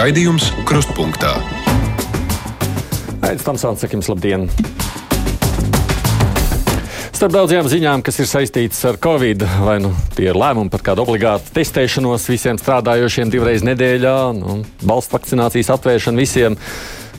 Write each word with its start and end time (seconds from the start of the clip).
Raidījums 0.00 0.46
Krustpunktā. 0.64 1.34
Aizsmeļamies, 3.20 3.42
Tamsons, 3.44 3.82
sakim, 3.82 4.00
labdien! 4.08 4.46
Starp 7.12 7.34
daudzajām 7.34 7.68
ziņām, 7.68 8.04
kas 8.06 8.16
ir 8.22 8.30
saistītas 8.30 8.80
ar 8.88 8.96
covid, 9.04 9.44
vai 9.60 9.74
nu 9.84 9.90
tie 10.16 10.30
ir 10.30 10.38
lēmumi 10.40 10.72
par 10.72 10.86
kādu 10.86 11.04
obligātu 11.04 11.52
testēšanos 11.58 12.24
visiem 12.32 12.56
strādājošiem 12.56 13.28
divreiz 13.34 13.60
nedēļā, 13.68 14.16
nu, 14.38 14.62
valsts 14.88 15.12
vakcinācijas 15.12 15.74
atvēršanu 15.76 16.24
visiem, 16.24 16.56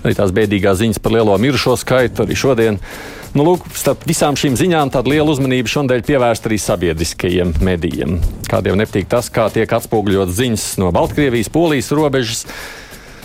arī 0.02 0.18
tās 0.18 0.34
bēdīgās 0.34 0.82
ziņas 0.82 1.04
par 1.06 1.20
lielo 1.20 1.38
mirušo 1.38 1.78
skaitu 1.84 2.26
arī 2.26 2.40
šodien. 2.48 2.82
Nu, 3.32 3.46
lūk, 3.48 3.64
starp 3.80 4.02
visām 4.04 4.36
šīm 4.36 4.58
ziņām 4.60 4.90
tāda 4.92 5.08
liela 5.14 5.32
uzmanība 5.32 5.72
šodien 5.72 6.04
pievērsta 6.04 6.50
arī 6.50 6.58
sabiedriskajiem 6.60 7.54
medijiem. 7.64 8.18
Kādiem 8.52 8.76
nepatīk 8.82 9.08
tas, 9.12 9.30
kā 9.32 9.46
tiek 9.54 9.72
atspoguļotas 9.72 10.36
ziņas 10.36 10.66
no 10.82 10.90
Baltkrievijas, 10.92 11.48
Polijas 11.54 11.94
robežas. 11.96 12.42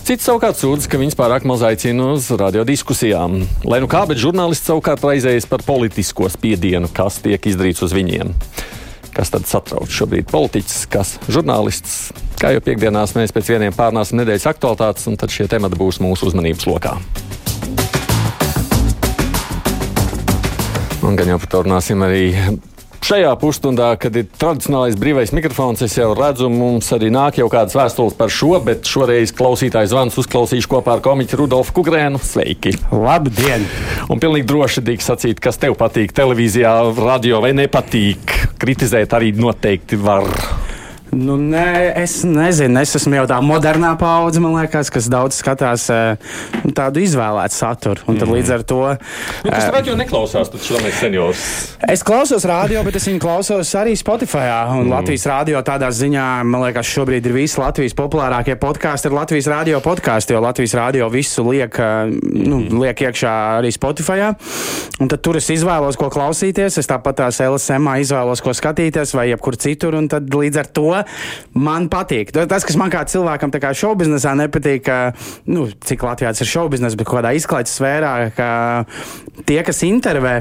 Cits 0.07 0.29
savukārt 0.29 0.61
sūdz, 0.61 0.87
ka 0.87 1.01
viņas 1.01 1.19
pārāk 1.19 1.43
maz 1.51 1.65
aicina 1.67 2.13
uz 2.13 2.29
radiodiskusijām. 2.31 3.41
Lai 3.67 3.81
nu 3.83 3.89
kā, 3.91 4.05
bet 4.07 4.23
žurnālisti 4.23 4.71
savukārt 4.71 5.03
raizējas 5.03 5.49
par 5.51 5.67
politisko 5.67 6.31
spiedienu, 6.31 6.87
kas 6.95 7.19
tiek 7.25 7.43
izdarīts 7.51 7.83
uz 7.83 7.97
viņiem. 7.97 8.31
Kas 9.17 9.35
tad 9.35 9.49
satrauc 9.51 9.91
šobrīd 9.91 10.31
politiķus, 10.31 10.85
kas 10.93 11.17
žurnālists? 11.27 12.13
Kā 12.39 12.55
jau 12.55 12.63
piekdienās 12.63 13.17
mēs 13.19 13.35
pēc 13.35 13.51
vieniem 13.57 13.75
pārnāsim 13.75 14.21
nedēļas 14.21 14.47
aktualitātes, 14.53 15.11
un 15.11 15.19
tad 15.19 15.35
šie 15.35 15.49
temati 15.51 15.81
būs 15.83 15.99
mūsu 16.05 16.31
uzmanības 16.31 16.71
lokā. 16.71 16.95
Un 21.07 21.15
gan 21.19 21.31
jau 21.31 21.39
par 21.39 21.53
to 21.53 21.63
runāsim 21.67 22.03
arī 22.03 22.25
Šajā 23.07 23.31
pusstundā, 23.39 23.93
kad 24.03 24.17
ir 24.19 24.25
tradicionālais 24.35 24.97
brīvais 24.99 25.31
mikrofons, 25.37 25.85
es 25.85 25.95
jau 25.95 26.09
redzu, 26.19 26.49
mums 26.51 26.89
arī 26.97 27.07
nāk 27.15 27.39
jau 27.39 27.47
kādas 27.53 27.77
vēstules 27.79 28.17
par 28.19 28.33
šo, 28.35 28.57
bet 28.67 28.89
šoreiz 28.91 29.31
klausītājs 29.37 29.93
zvans 29.93 30.19
uzklausīšu 30.19 30.73
kopā 30.73 30.97
ar 30.97 31.05
komiķu 31.05 31.39
Rudolfu 31.39 31.77
Kugrēnu. 31.77 32.19
Sveiki! 32.19 32.75
Labdien! 32.91 33.63
Un 34.11 34.19
pilnīgi 34.19 34.51
droši 34.51 34.83
drīkst 34.89 35.13
sacīt, 35.13 35.43
kas 35.45 35.63
tev 35.63 35.79
patīk 35.79 36.17
televīzijā, 36.19 36.75
radio 36.99 37.45
vai 37.47 37.55
nepatīk. 37.55 38.41
Kritizēt 38.59 39.15
arī 39.15 39.31
noteikti 39.39 40.03
var. 40.03 40.27
Nu, 41.15 41.37
nē, 41.39 41.95
es 42.03 42.19
nezinu, 42.27 42.81
es 42.83 42.97
esmu 42.99 43.15
jau 43.21 43.27
tā 43.31 43.37
modernā 43.45 43.93
paudze, 44.01 44.41
man 44.43 44.57
liekas, 44.57 44.91
kas 44.93 45.07
daudz 45.11 45.39
skatās 45.39 45.87
nu, 46.65 46.73
tādu 46.75 47.03
izvēlētu 47.05 47.55
saturu. 47.55 48.03
Un 48.11 48.19
tad 48.19 48.31
līdz 48.33 48.51
ar 48.57 48.65
to. 48.67 48.81
Nu, 49.47 49.53
tas 49.53 49.69
radio 49.73 49.95
neklausās, 49.99 50.51
tad 50.51 50.65
šodien 50.67 50.93
seniors. 50.99 51.45
Es 51.87 52.03
klausos 52.07 52.45
radio, 52.49 52.83
bet 52.87 52.99
es 52.99 53.07
viņu 53.07 53.23
klausos 53.23 53.71
arī 53.79 53.95
Spotify. 53.99 54.49
Un 54.75 54.89
mm. 54.89 54.95
Latvijas 54.97 55.29
radio 55.31 55.63
tādā 55.67 55.93
ziņā, 55.95 56.27
man 56.49 56.67
liekas, 56.67 56.91
šobrīd 56.91 57.31
ir 57.31 57.37
visi 57.37 57.61
Latvijas 57.63 57.95
populārākie 57.97 58.59
podkāsti, 58.61 59.09
ir 59.09 59.17
Latvijas 59.17 59.51
radio 59.53 59.81
podkāsti, 59.85 60.35
jo 60.35 60.43
Latvijas 60.43 60.75
radio 60.77 61.09
visu 61.13 61.47
liek, 61.47 61.79
nu, 62.11 62.61
liek 62.83 63.07
iekšā 63.07 63.37
arī 63.61 63.71
Spotify. 63.75 64.33
Un 65.01 65.13
tad 65.13 65.23
tur 65.23 65.39
es 65.39 65.49
izvēlos, 65.53 65.99
ko 66.01 66.11
klausīties. 66.13 66.81
Es 66.81 66.91
tāpat 66.91 67.23
tās 67.23 67.41
LSM 67.45 67.95
izvēlos, 68.03 68.43
ko 68.43 68.55
skatīties, 68.57 69.15
vai 69.17 69.31
jebkur 69.31 69.59
citur. 69.61 69.97
Un 69.99 70.11
tad 70.11 70.29
līdz 70.33 70.63
ar 70.63 70.71
to 70.75 70.96
man 71.57 71.91
patīk. 71.93 72.33
Tas, 72.37 72.67
kas 72.67 72.79
man 72.81 72.93
kā 72.93 73.05
cilvēkam, 73.09 73.53
kā 73.63 73.73
šaubiznesā, 73.77 74.35
nepatīk, 74.39 74.85
ka, 74.87 74.99
nu, 75.51 75.67
cik 75.87 76.05
Latvijā 76.07 76.33
tas 76.35 76.45
ir 76.45 76.51
šaubiznes, 76.51 76.97
bet 76.99 77.09
kādā 77.11 77.33
izklaides 77.37 77.75
sfērā, 77.79 78.13
ka 78.37 78.51
tie, 79.49 79.61
kas 79.67 79.83
intervē, 79.87 80.35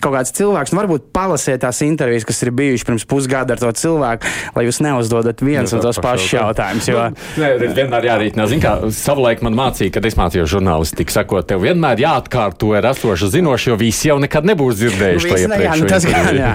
kaut 0.00 0.14
kāds 0.16 0.34
cilvēks, 0.36 0.74
nu, 0.74 0.80
varbūt 0.82 1.10
palasiet 1.14 1.62
tās 1.64 1.82
intervijas, 1.86 2.26
kas 2.28 2.42
ir 2.44 2.52
bijušas 2.56 2.86
pirms 2.88 3.06
pusgada 3.10 3.56
ar 3.56 3.62
to 3.62 3.70
cilvēku, 3.76 4.30
lai 4.56 4.66
jūs 4.66 4.80
neuzdodat 4.84 5.42
viens 5.44 5.72
un 5.76 5.82
tos 5.84 6.00
pašus 6.02 6.34
jautājumus. 6.36 6.90
Jo... 6.90 7.06
Nu, 7.10 7.44
nē, 7.44 7.70
vienmēr 7.76 8.08
jārīkina. 8.10 8.48
Zin, 8.50 8.62
kā 8.62 8.76
savulaik 8.94 9.44
man 9.46 9.56
mācīja, 9.58 9.94
kad 9.96 10.08
es 10.08 10.16
mācījos 10.18 10.50
žurnālistiku, 10.54 11.14
sakot, 11.14 11.46
tev 11.50 11.64
vienmēr 11.64 12.02
jāatkārto 12.04 12.72
ar 12.78 12.90
esošu 12.92 13.30
zinošu, 13.34 13.72
jo 13.72 13.78
visi 13.80 14.10
jau 14.10 14.18
nekad 14.22 14.48
nebūs 14.48 14.78
dzirdējuši 14.80 15.28
nu, 15.28 15.32
to 15.32 15.40
iepriekš. 15.44 15.66
Jā, 15.66 15.76
nu, 15.80 15.90
tas 15.90 16.08
gan, 16.08 16.30
jā. 16.40 16.52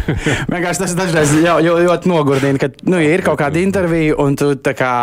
Vienkārši 0.52 0.84
tas 0.84 0.96
dažreiz 0.98 1.36
ļoti 1.46 2.12
nogurdina, 2.12 2.62
ka, 2.62 2.72
nu, 2.90 3.00
ja 3.02 3.16
ir 3.16 3.26
kaut 3.26 3.40
kāda 3.46 3.62
intervija, 3.62 4.16
un 4.22 4.36
tu 4.40 4.52
kā 4.76 4.94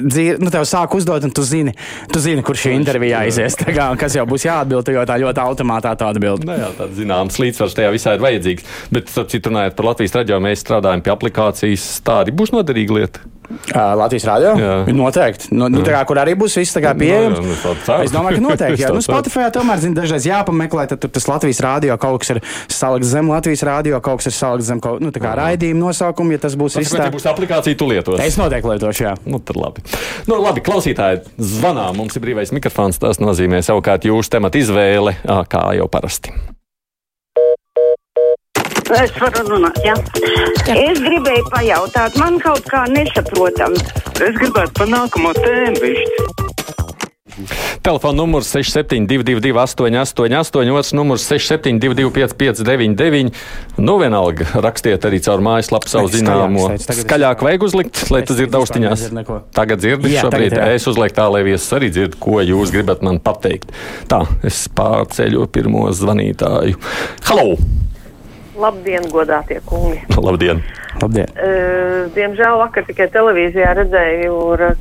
dzīvi, 0.00 0.38
nu, 0.42 0.50
tev 0.52 0.66
sāk 0.68 0.94
uzdot, 0.96 1.24
un 1.26 1.34
tu 1.34 1.44
zini, 1.46 1.74
tu 2.12 2.22
zini 2.22 2.44
kur 2.46 2.58
šī 2.58 2.74
intervija 2.78 3.24
aizies. 3.24 3.58
Kā, 3.60 3.90
kas 4.00 4.16
jau 4.16 4.26
būs 4.28 4.46
jāatbild, 4.48 4.88
jo 4.90 5.04
tā 5.06 5.18
ļoti 5.20 5.42
automātā 5.44 5.94
tā 5.98 6.10
atbild. 6.10 6.46
Nu, 6.48 6.56
jā, 6.58 6.70
tāds 6.78 6.96
zināms 6.98 7.38
līdzsvars 7.42 7.76
tajā 7.76 7.92
visā 7.94 8.16
ir 8.16 8.24
vajadzīgs. 8.24 8.70
Bet, 8.94 9.12
starp 9.12 9.30
citu, 9.32 9.52
runājot 9.52 9.76
par 9.78 9.90
Latvijas 9.92 10.16
raidījumu, 10.18 10.48
mēs 10.48 10.64
strādājam 10.64 11.04
pie 11.04 11.14
aplikācijas. 11.14 11.90
Tā 12.06 12.22
arī 12.24 12.34
būs 12.36 12.54
noderīga 12.56 12.98
lieta. 12.98 13.30
Uh, 13.50 13.78
Latvijas 13.98 14.24
rādio? 14.28 14.52
Noteikti. 14.94 15.50
Nu, 15.54 15.66
nu, 15.72 15.82
kā, 15.86 16.00
kur 16.06 16.20
arī 16.22 16.36
būs 16.38 16.54
viss 16.60 16.76
pieejams. 16.76 17.40
No, 17.40 17.46
nu, 17.50 17.56
jā, 17.56 17.96
es 18.04 18.14
domāju, 18.14 18.38
ka 18.38 18.44
noteikti. 18.46 18.84
Jā. 18.84 18.90
Nu, 19.00 19.02
Spotify 19.04 19.46
tomēr 19.54 19.78
zin, 19.80 19.94
dažreiz 19.96 20.26
jāpameklē, 20.26 20.84
tad 20.90 21.00
tur 21.02 21.12
tas 21.14 21.26
Latvijas 21.30 21.60
rādio 21.64 21.94
kaut 22.00 22.20
kas 22.22 22.32
ir 22.34 22.40
salikts 22.70 23.08
zem 23.12 23.30
Latvijas 23.30 23.62
rādio, 23.66 23.96
kaut 24.04 24.20
kas 24.20 24.30
ir 24.30 24.36
salikts 24.36 24.68
zem 24.68 24.82
kaut, 24.82 25.00
nu, 25.02 25.12
raidījuma 25.14 25.86
nosaukuma. 25.86 26.34
Ja 26.36 26.42
tas 26.42 26.58
būs 26.58 26.78
viss 26.80 26.94
tā, 26.94 27.08
būs 27.14 27.26
aplikācija, 27.30 27.78
tu 27.78 27.88
lietos. 27.90 28.20
Es 28.22 28.38
noteikti 28.40 28.74
lietošu, 28.74 29.06
jā. 29.06 29.16
Nu, 29.30 29.40
tad 29.42 29.58
labi. 29.60 29.86
Nu, 30.30 30.38
labi, 30.42 30.62
klausītāji, 30.66 31.24
zvanā 31.38 31.90
mums 31.96 32.18
ir 32.18 32.26
brīvais 32.26 32.54
mikrofons. 32.56 33.00
Tas 33.02 33.22
nozīmē 33.22 33.62
savukārt 33.66 34.10
jūsu 34.10 34.36
tematu 34.36 34.60
izvēle, 34.60 35.16
kā 35.24 35.68
jau 35.78 35.90
parasti. 35.90 36.34
Es 38.90 39.12
varu 39.20 39.44
runāt, 39.46 39.76
jā. 39.86 39.94
jā. 40.66 40.74
Es 40.74 40.98
gribēju 40.98 41.46
pajautāt, 41.52 42.16
man 42.18 42.40
kaut 42.42 42.66
kā 42.70 42.84
nesaprotam. 42.90 43.76
Es 44.18 44.38
gribētu 44.40 44.74
pa 44.80 44.86
nākamo 44.90 45.34
tēmu 45.38 45.84
višķi. 45.84 46.48
Telefona 47.80 48.18
numurs 48.18 48.50
6722, 48.52 49.54
888, 49.56 50.72
otrs 50.74 50.90
numurs 50.92 51.24
6722, 51.30 52.10
559, 52.34 53.30
nu 53.78 53.94
vienalga. 54.02 54.48
Rakstiet 54.66 55.06
arī 55.08 55.20
caur 55.24 55.44
mājaslapu 55.44 55.88
savu 55.88 56.10
zināmo. 56.12 56.66
Skaļāk 56.82 57.44
vajag 57.46 57.66
uzlikt, 57.70 58.02
lai 58.12 58.24
tas 58.26 58.36
dzird 58.40 58.58
austiņās. 58.58 59.06
Tagad 59.56 59.84
dzirdi, 59.84 60.16
šobrīd 60.18 60.56
tagad, 60.56 60.74
es 60.76 60.88
uzlieku 60.90 61.16
tā, 61.16 61.28
lai 61.32 61.44
viesis 61.46 61.70
arī 61.78 61.92
dzird, 61.94 62.18
ko 62.20 62.42
jūs 62.44 62.74
gribat 62.74 63.06
man 63.06 63.22
pateikt. 63.22 63.70
Tā, 64.10 64.24
es 64.44 64.66
pārceļu 64.74 65.46
pirmo 65.54 65.86
zvanītāju. 65.94 66.82
Halo! 67.30 67.54
Labdien, 68.60 69.06
godātie 69.08 69.60
kungi! 69.64 70.02
Labdien! 70.20 70.60
Labdien. 71.00 71.30
Uh, 71.32 72.10
diemžēl 72.12 72.58
vakar 72.60 72.84
tikai 72.84 73.06
televīzijā 73.14 73.70
redzēju 73.78 74.34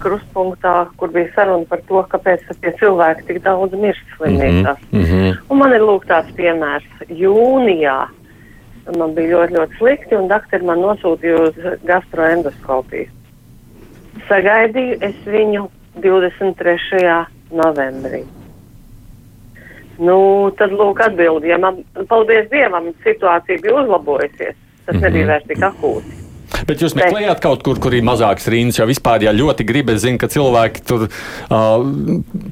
krustpunktā, 0.03 0.73
kur 0.99 1.13
bija 1.13 1.29
saruna 1.35 1.67
par 1.69 1.83
to, 1.87 2.01
kāpēc 2.11 2.43
tie 2.59 2.73
cilvēki 2.81 3.27
tik 3.29 3.41
daudz 3.45 3.77
mirst 3.79 4.15
slimnīcās. 4.17 4.81
Mm 4.91 5.03
-hmm. 5.03 5.37
Un 5.49 5.61
man 5.61 5.75
ir 5.77 5.85
lūk 5.85 6.07
tāds 6.09 6.33
piemērs. 6.35 6.89
Jūnijā 7.07 7.99
man 8.97 9.13
bija 9.15 9.35
ļoti, 9.35 9.55
ļoti 9.57 9.77
slikti, 9.77 10.15
un 10.15 10.27
doktori 10.27 10.65
man 10.65 10.83
nosūtīja 10.83 11.39
uz 11.47 11.79
gastroendoskopiju. 11.85 13.07
Sagaidīju 14.27 14.97
es 15.01 15.15
viņu 15.25 15.69
23. 16.03 17.25
novembrī. 17.51 18.25
Nu, 19.99 20.17
tad 20.59 20.71
lūk 20.71 21.01
atbildi, 21.03 21.51
ja 21.51 21.59
man, 21.59 21.83
paldies 22.07 22.47
Dievam, 22.53 22.93
situācija 23.03 23.61
bija 23.63 23.81
uzlabojusies. 23.81 24.55
Tas 24.85 24.95
mm 24.95 24.99
-hmm. 24.99 25.03
nebija 25.03 25.27
vairs 25.27 25.47
tik 25.47 25.63
akūti. 25.71 26.19
Bet 26.67 26.81
jūs 26.83 26.95
meklējāt 26.97 27.41
kaut 27.43 27.63
kur, 27.63 27.79
kur 27.81 27.93
ir 27.95 28.03
mazāks 28.05 28.47
rindas, 28.51 28.79
jo 28.79 28.87
vispār, 28.89 29.23
ja 29.23 29.33
ļoti 29.35 29.65
grib, 29.67 29.89
es 29.93 30.01
zinu, 30.03 30.19
ka 30.21 30.27
cilvēki 30.27 30.83
tur 30.87 31.05
uh, 31.07 31.85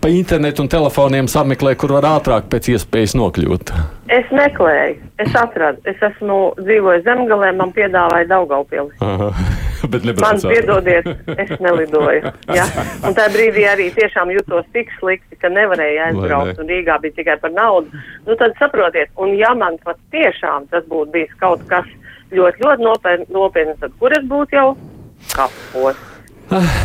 pa 0.01 0.11
internetu 0.13 0.61
un 0.61 0.71
telefoniem 0.71 1.27
sameklē, 1.31 1.75
kur 1.75 1.95
var 1.97 2.03
ātrāk 2.03 2.49
pēc 2.51 2.71
iespējas 2.75 3.17
nokļūt. 3.19 3.73
Es 4.19 4.29
meklēju, 4.31 4.99
es 5.17 5.35
atradu, 5.35 5.81
es 5.89 6.03
esmu 6.11 6.53
dzīvoju 6.61 7.03
zemgalē, 7.07 7.53
man 7.57 7.73
piedāvāja 7.75 8.29
Daugaupili. 8.31 8.93
Bet 9.91 10.05
man 10.21 10.39
piedodiet, 10.41 11.07
es 11.37 11.53
nelidoju. 11.63 12.31
Ja? 12.55 12.65
Un 13.05 13.15
tajā 13.17 13.29
brīdī 13.35 13.67
arī 13.69 13.87
tiešām 13.95 14.31
jutos 14.35 14.67
tik 14.75 14.91
slikti, 14.99 15.37
ka 15.41 15.51
nevarēju 15.53 16.03
aizbraukt, 16.07 16.61
un 16.63 16.71
Rīgā 16.71 16.97
bija 17.03 17.17
tikai 17.19 17.37
par 17.43 17.53
naudu. 17.55 18.03
Nu 18.27 18.37
tad 18.39 18.57
saprotiet, 18.61 19.13
un 19.21 19.35
ja 19.37 19.53
man 19.57 19.79
pat 19.85 19.99
tiešām 20.15 20.69
tas 20.73 20.85
būtu 20.89 21.13
bijis 21.15 21.39
kaut 21.41 21.63
kas 21.71 21.87
ļoti, 22.31 22.63
ļoti 22.63 22.87
nopietns, 22.89 23.31
nopietn, 23.33 23.79
tad 23.81 23.95
kur 24.01 24.15
es 24.17 24.27
būtu 24.27 24.59
jau 24.59 24.67
kapos? 25.35 26.05
Ah, 26.51 26.77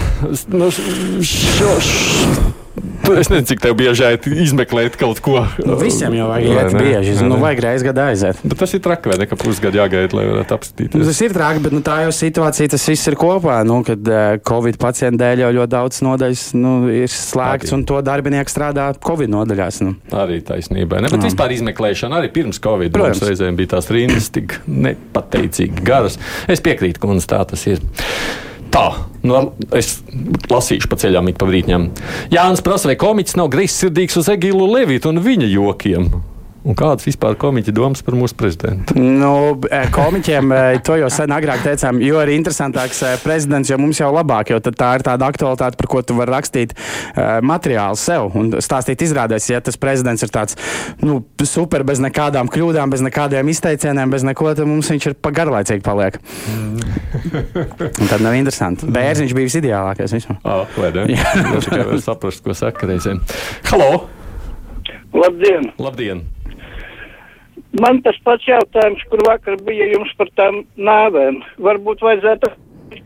nu, 0.50 0.70
šo, 0.70 1.76
šo. 1.78 2.41
Es 3.20 3.28
nezinu, 3.28 3.44
cik 3.50 3.60
tev 3.62 3.74
bieži 3.76 4.08
izmeklēt 4.44 4.96
kaut 5.00 5.20
ko. 5.24 5.42
Nu, 5.66 5.76
visiem 5.80 6.14
jau 6.16 6.28
vajag 6.30 6.48
iet 6.48 6.76
bieži. 6.76 7.14
Nu, 7.26 7.36
vajag 7.42 7.62
reizes 7.66 7.84
gadā 7.86 8.08
aiziet. 8.12 8.40
Bet 8.46 8.60
tas 8.62 8.72
ir 8.76 8.82
traki, 8.84 9.10
vai 9.12 9.18
ne? 9.20 9.26
Ka 9.28 9.36
pusgadu 9.40 9.80
jāgaida, 9.80 10.16
lai 10.16 10.24
varētu 10.30 10.56
apskatīties. 10.56 10.96
Nu, 11.00 11.08
tas 11.08 11.20
ir 11.24 11.34
traki, 11.36 11.62
bet 11.66 11.76
nu, 11.76 11.82
tā 11.84 11.98
jau 12.06 12.12
situācija, 12.16 12.72
tas 12.72 12.86
viss 12.88 13.10
ir 13.10 13.16
kopā. 13.20 13.58
Nu, 13.68 13.80
kad 13.86 14.08
uh, 14.08 14.36
Covid 14.48 14.78
pacientu 14.82 15.20
dēļ 15.22 15.44
jau 15.44 15.50
ļoti 15.58 15.74
daudz 15.74 16.00
nodaļas 16.06 16.44
nu, 16.58 16.74
ir 17.02 17.12
slēgts, 17.12 17.74
un 17.76 17.84
to 17.88 18.00
darbinieki 18.06 18.54
strādā 18.54 18.88
Covid 18.96 19.32
nodaļās. 19.34 19.82
Nu. 19.84 19.96
Arī 20.22 20.40
taisnība. 20.46 21.02
Ne? 21.02 21.12
Bet 21.12 21.20
Jā. 21.20 21.26
vispār 21.28 21.56
izmeklēšana 21.58 22.22
arī 22.22 22.32
pirms 22.34 22.62
Covid. 22.62 22.94
Protams. 22.94 23.26
Reizēm 23.28 23.58
bija 23.58 23.74
tās 23.76 23.90
rindas 23.92 24.30
tik 24.32 24.56
nepateicīgi 24.66 25.84
garas. 25.86 26.18
Es 26.50 26.64
piekrītu, 26.64 27.02
ka 27.02 27.20
tā 27.28 27.44
tas 27.52 27.68
ir. 27.68 27.84
Tā, 28.72 28.86
nu, 29.28 29.38
es 29.76 29.98
lasīšu 30.48 30.88
pa 30.88 30.96
ceļām, 31.00 31.28
it 31.28 31.40
pa 31.40 31.48
brītņām. 31.48 31.88
Jānis 32.32 32.64
prasa, 32.64 32.88
vai 32.88 32.96
komiķis 33.00 33.36
nav 33.36 33.50
greizsirdīgs 33.52 34.16
uz 34.22 34.30
Egilu 34.32 34.64
Levitu 34.70 35.12
un 35.12 35.20
viņa 35.24 35.50
jokiem. 35.52 36.08
Un 36.62 36.76
kādas 36.78 37.02
vispār 37.08 37.34
komiķi 37.42 37.72
domas 37.74 38.04
par 38.06 38.14
mūsu 38.14 38.36
prezidentu? 38.38 38.94
Nu, 38.94 39.58
e, 39.66 39.80
komiķiem 39.90 40.52
e, 40.54 40.60
to 40.86 40.94
jau 41.00 41.08
sen 41.10 41.32
agrāk 41.34 41.64
teicām, 41.64 41.98
jo 42.04 42.20
ir 42.22 42.30
interesantāks 42.36 43.00
e, 43.02 43.10
prezidents, 43.24 43.70
jo 43.72 43.78
mums 43.82 43.98
jau 43.98 44.12
labāk, 44.14 44.52
jo 44.52 44.60
tā 44.62 44.92
ir 44.94 45.02
tāda 45.02 45.26
aktualitāte, 45.26 45.78
par 45.80 45.88
ko 45.90 46.02
tu 46.06 46.14
vari 46.18 46.30
rakstīt 46.30 46.74
materiālu 47.42 47.98
sev 47.98 48.36
un 48.38 48.52
stāstīt 48.62 49.02
izrādēs, 49.02 49.48
ja 49.50 49.58
tas 49.64 49.78
prezidents 49.80 50.22
ir 50.22 50.30
tāds 50.32 50.56
nu, 51.02 51.18
super, 51.42 51.82
bez 51.88 52.00
nekādām 52.02 52.50
kļūdām, 52.52 52.94
bez 52.94 53.02
nekādiem 53.04 53.50
izteicieniem, 53.50 54.14
bez 54.14 54.26
neko, 54.26 54.52
tad 54.54 54.70
mums 54.70 54.90
viņš 54.92 55.08
ir 55.10 55.18
pagarlaicīgi 55.18 55.82
paliek. 55.86 56.20
un 57.90 58.06
tad 58.06 58.22
nav 58.22 58.38
interesanti. 58.38 58.86
Bērziņš 58.92 59.34
bija 59.34 59.50
visideālākais 59.50 60.14
vispār. 60.14 60.38
Ah, 60.46 60.62
vai 60.78 60.92
ne? 60.94 61.08
Jā, 61.16 61.34
tikai 61.58 61.82
var 61.90 62.04
saprast, 62.06 62.44
ko 62.46 62.54
saka 62.56 62.90
reizēm. 62.92 63.22
Halo! 63.72 64.06
Labdien! 65.12 65.72
Labdien! 65.82 66.22
Man 67.80 68.02
tas 68.04 68.18
pats 68.24 68.44
jautājums, 68.44 69.00
kur 69.08 69.22
vakar 69.24 69.56
bija 69.64 69.86
jums 69.94 70.10
par 70.18 70.28
tām 70.36 70.62
nāvēm. 70.76 71.40
Varbūt 71.64 72.02
vajadzētu, 72.04 72.50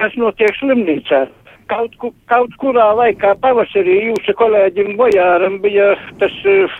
kas 0.00 0.16
notiek 0.18 0.56
slimnīcā. 0.58 1.26
Kaut, 1.70 1.94
ku, 2.02 2.12
kaut 2.30 2.54
kurā 2.62 2.88
laikā 2.98 3.34
pavasarī 3.42 4.00
jūsu 4.08 4.34
kolēģim 4.38 4.94
Bojāram 4.98 5.58
bija 5.62 5.92
tas, 6.20 6.34
uh, 6.46 6.74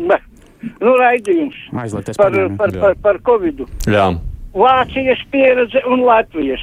nu, 0.00 0.92
raidījums 1.00 1.56
Aizlieties 1.82 2.20
par, 2.20 2.32
padomē. 2.32 2.56
par, 2.60 2.76
par, 2.84 2.96
par 3.04 3.20
Covidu. 3.24 3.68
Jā. 3.88 4.10
Vācijas 4.56 5.20
pieredze 5.32 5.82
un 5.88 6.04
Latvijas. 6.04 6.62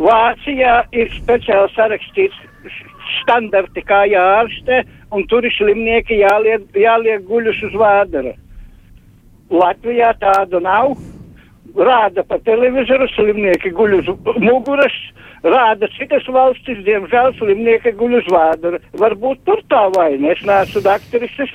Vācijā 0.00 0.76
ir 0.96 1.12
speciāli 1.18 1.72
sarakstīts 1.76 2.46
standarti, 3.20 3.82
kā 3.84 4.04
jārastē, 4.08 4.84
un 5.12 5.26
tur 5.28 5.44
ir 5.44 5.54
slimnieki 5.56 6.20
jāliek, 6.20 6.64
jāliek 6.76 7.24
guļus 7.28 7.60
uz 7.68 7.76
vādara. 7.80 8.36
Latvijā 9.50 10.12
tādu 10.20 10.60
nav. 10.64 10.94
Rāda 11.70 12.24
pa 12.26 12.40
televizoru, 12.42 13.06
slimnieki 13.14 13.70
guļ 13.76 13.92
uz 14.00 14.08
muguras, 14.42 14.94
rāda 15.46 15.86
citas 15.94 16.26
valstis, 16.26 16.80
diemžēl 16.86 17.30
slimnieki 17.38 17.92
guļ 18.00 18.16
uz 18.18 18.30
vādara. 18.34 18.80
Varbūt 18.98 19.44
tur 19.46 19.62
tā 19.70 19.84
vaina, 19.94 20.32
es 20.34 20.42
neesmu 20.42 20.82
dakteris, 20.82 21.36
es 21.46 21.54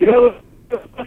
jau 0.00 0.30
pa 0.72 1.04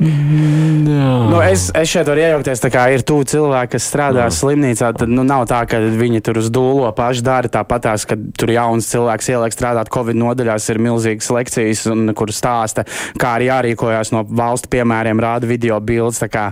saimniņiem. 0.00 1.30
Nu, 1.30 1.38
es, 1.44 1.68
es 1.74 1.90
šeit 1.90 2.08
varu 2.08 2.22
iejaukties, 2.22 2.62
tā 2.62 2.70
kā 2.72 2.84
ir 2.94 3.04
tuvu 3.06 3.26
cilvēki, 3.28 3.74
kas 3.76 3.88
strādā 3.90 4.26
Jā. 4.26 4.34
slimnīcā. 4.34 4.92
Tad 4.98 5.10
nu, 5.10 5.24
nav 5.26 5.46
tā, 5.50 5.62
ka 5.70 5.80
viņi 5.82 6.22
tur 6.24 6.40
uz 6.42 6.50
dūlo 6.54 6.90
paši 6.96 7.24
dara. 7.26 7.50
Tāpatās, 7.52 8.06
kad 8.08 8.22
tur 8.38 8.52
jauns 8.54 8.88
cilvēks 8.90 9.30
ieliek 9.34 9.54
strādāt 9.54 9.92
Covid 9.94 10.18
nodaļās, 10.20 10.68
ir 10.72 10.82
milzīgas 10.82 11.30
lekcijas, 11.34 11.86
un, 11.92 12.10
kur 12.16 12.32
stāsta, 12.34 12.86
kā 13.20 13.36
arī 13.38 13.50
jārīkojas 13.50 14.14
no 14.14 14.24
valstu 14.28 14.72
piemēriem, 14.74 15.22
rāda 15.22 15.50
video 15.50 15.80
bildes. 15.84 16.22
Kā, 16.34 16.50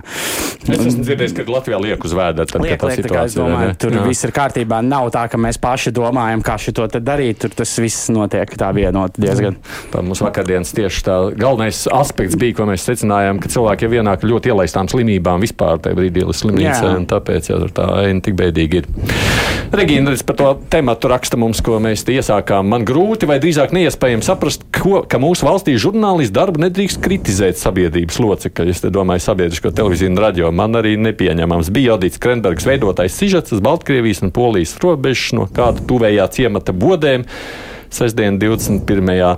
Es 0.63 0.79
esmu 0.79 1.03
dzirdējis, 1.03 1.33
ka 1.35 1.43
Latvijā 1.51 1.77
liek 1.81 2.05
uz 2.07 2.13
vēdera. 2.15 2.47
Tad, 2.47 2.63
liek, 2.63 2.71
liek, 2.71 2.79
kā 2.79 2.91
es 2.93 2.99
situācija 3.01 3.39
domāju, 3.41 3.71
ne? 3.73 3.77
tur 3.83 3.95
Jā. 3.97 4.03
viss 4.07 4.23
ir 4.23 4.31
kārtībā. 4.35 4.79
Nav 4.85 5.09
tā, 5.11 5.25
ka 5.31 5.39
mēs 5.41 5.59
paši 5.61 5.91
domājam, 5.95 6.43
kā 6.45 6.55
šo 6.61 6.87
te 6.91 7.01
darīt. 7.03 7.41
Tur 7.43 7.55
tas 7.57 7.73
viss 7.83 8.07
notiek 8.13 8.53
tā 8.59 8.69
vienot 8.75 9.17
diezgan. 9.19 9.57
Tā 9.91 10.03
mums 10.05 10.23
vakardienas 10.23 10.71
tieši 10.75 11.03
tā 11.07 11.17
galvenais 11.35 11.83
aspekts 11.91 12.37
bija, 12.39 12.55
ko 12.59 12.67
mēs 12.69 12.85
secinājām, 12.87 13.32
ka 13.41 13.49
cilvēki 13.53 13.87
jau 13.87 13.97
ienāk 14.01 14.25
ļoti 14.27 14.51
ielaistām 14.51 14.89
slimībām 14.91 15.43
vispār 15.43 15.81
tajā 15.83 15.97
brīdī 15.97 16.25
līdz 16.27 16.41
slimnīcā, 16.43 16.83
Jā. 16.85 16.93
un 16.97 17.07
tāpēc 17.09 17.49
tur 17.49 17.73
tā 17.73 17.87
aina 18.03 18.23
tik 18.23 18.37
bēdīgi 18.39 18.81
ir. 18.81 18.89
Regīna, 19.73 20.11
redz 20.13 20.21
par 20.27 20.37
to 20.37 20.49
tematu 20.69 21.09
raksta 21.09 21.37
mums, 21.39 21.61
ko 21.65 21.79
mēs 21.81 22.05
iesākām. 22.05 22.67
Man 22.69 22.85
grūti 22.85 23.25
vai 23.29 23.39
drīzāk 23.41 23.73
neiespējami 23.73 24.25
saprast, 24.25 24.67
ko, 24.75 25.01
ka 25.09 25.17
mūsu 25.21 25.47
valstī 25.47 25.73
žurnālisti 25.81 26.35
darbu 26.35 26.61
nedrīkst 26.61 27.01
kritizēt 27.01 27.57
sabiedrības 27.57 28.19
locekļi. 28.21 28.75
Es 28.75 28.83
domāju 28.85 29.25
sabiedrisko 29.25 29.73
televīziju 29.73 30.13
un 30.13 30.21
radio. 30.21 30.53
Man 30.53 30.77
arī 30.77 30.93
nepieņemams 31.01 31.73
bija 31.73 31.95
Jodīts 31.95 32.21
Krenbergs 32.21 32.69
veidotais 32.69 33.17
sižets 33.17 33.55
uz 33.55 33.63
Baltkrievijas 33.65 34.21
un 34.25 34.33
Polijas 34.35 34.75
robežas 34.83 35.33
no 35.37 35.49
kāda 35.49 35.81
tuvējā 35.89 36.29
ciemata 36.37 36.75
bodēm. 36.75 37.25
Sestdien, 37.93 38.39
21. 38.41 39.37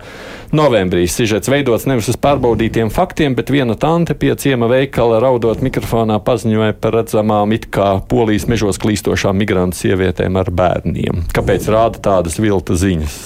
Novembrī 0.53 1.05
sižets 1.09 1.49
veidots 1.49 1.87
nevis 1.89 2.09
uz 2.11 2.17
pārbaudītiem 2.21 2.91
faktiem, 2.93 3.35
bet 3.37 3.49
viena 3.53 3.77
tante 3.79 4.13
pie 4.19 4.33
ciema 4.39 4.69
veikala 4.71 5.21
raudot 5.23 5.63
mikrofonā 5.65 6.19
paziņoja 6.25 6.75
par 6.81 6.99
redzamām 6.99 7.55
it 7.55 7.69
kā 7.73 7.95
polijas 8.09 8.45
mežos 8.51 8.81
klīstošām 8.83 9.37
migrantu 9.41 9.81
sievietēm 9.81 10.37
ar 10.41 10.51
bērniem. 10.51 11.25
Kāpēc 11.35 11.69
rāda 11.71 12.03
tādas 12.11 12.37
vilta 12.41 12.77
ziņas? 12.77 13.17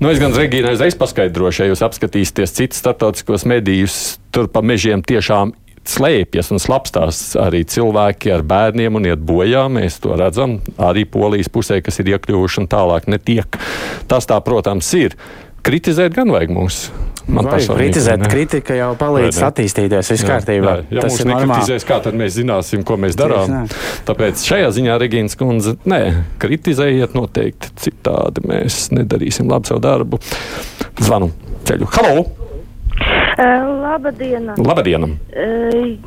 Nu, 0.00 0.08
es 0.08 0.16
gan 0.16 0.32
Regīnai 0.32 0.72
uzreiz 0.72 0.94
paskaidrošu, 0.96 1.62
ja 1.62 1.72
jūs 1.74 1.82
apskatīsieties 1.84 2.54
citus 2.56 2.80
starptautiskos 2.80 3.44
medijus, 3.44 4.16
tur 4.32 4.48
pa 4.48 4.62
mežiem 4.64 5.04
tiešām 5.04 5.52
slēpjas 5.90 6.50
un 6.54 6.60
slapstās 6.62 7.20
arī 7.40 7.62
cilvēki 7.68 8.32
ar 8.34 8.44
bērniem 8.46 8.96
un 8.96 9.08
iet 9.10 9.22
bojā. 9.26 9.66
Mēs 9.72 10.00
to 10.04 10.16
redzam 10.18 10.58
arī 10.80 11.06
polijas 11.08 11.50
pusē, 11.52 11.80
kas 11.84 12.00
ir 12.00 12.14
iekļuvuši 12.14 12.62
un 12.62 12.68
tālāk 12.70 13.08
netiek. 13.10 13.60
Tas 14.10 14.28
tā, 14.28 14.40
protams, 14.44 14.88
ir. 14.98 15.16
Kritizēt 15.66 16.14
gan 16.16 16.32
vajag 16.32 16.52
mums. 16.56 16.88
Man 17.30 17.46
personīgi, 17.46 17.92
kritizēt, 17.92 18.22
ne? 18.24 18.28
kritika 18.32 18.74
jau 18.74 18.88
palīdz 18.98 19.36
Vai 19.38 19.48
attīstīties, 19.52 20.08
viss 20.10 20.24
kārtībā. 20.26 20.72
Ja 20.90 21.04
Tas 21.04 21.20
normāli. 21.20 21.46
nekritizēs, 21.46 21.84
kā 21.86 22.00
tad 22.02 22.16
mēs 22.18 22.34
zināsim, 22.40 22.82
ko 22.86 22.96
mēs 22.98 23.14
darām? 23.18 23.68
Tāpēc 24.08 24.42
šajā 24.48 24.72
ziņā 24.80 24.96
Regīnas 24.98 25.38
kundze, 25.38 25.76
nē, 25.86 26.00
kritizējiet 26.42 27.14
noteikti. 27.14 27.70
Citādi 27.84 28.42
mēs 28.50 28.88
nedarīsim 28.96 29.52
labu 29.52 29.70
savu 29.70 29.84
darbu. 29.84 30.18
Zvanu 30.98 31.30
ceļu. 31.68 31.90
Halo! 31.94 32.24
Labdien! 33.38 34.50
Labdien! 34.58 35.04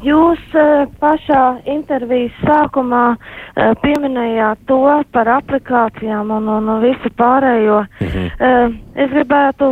Jūs 0.04 0.42
eh, 0.60 0.86
pašā 1.02 1.44
intervijas 1.70 2.36
sākumā 2.44 3.04
eh, 3.16 3.72
pieminējāt 3.84 4.64
to 4.70 4.80
par 5.16 5.30
aplikācijām 5.40 6.32
un, 6.36 6.50
un 6.58 6.72
visu 6.84 7.12
pārējo. 7.20 7.84
Eh, 8.04 8.80
Es 8.94 9.10
gribētu 9.10 9.72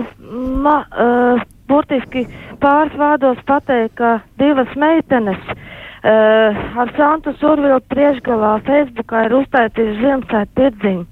ma, 0.63 0.79
eh, 0.97 1.43
burtiski 1.69 2.25
pāris 2.61 2.95
vārdos 2.97 3.37
pateikt, 3.45 3.93
ka 3.99 4.15
divas 4.41 4.71
meitenes 4.75 5.37
eh, 5.51 6.57
ar 6.81 6.91
Santu 6.97 7.35
Survilu 7.39 7.77
priekšgalā 7.93 8.55
Facebookā 8.65 9.27
ir 9.27 9.35
uztaisījuši 9.43 9.99
Ziemassvētku 10.01 10.57
tirdziņu, 10.57 11.05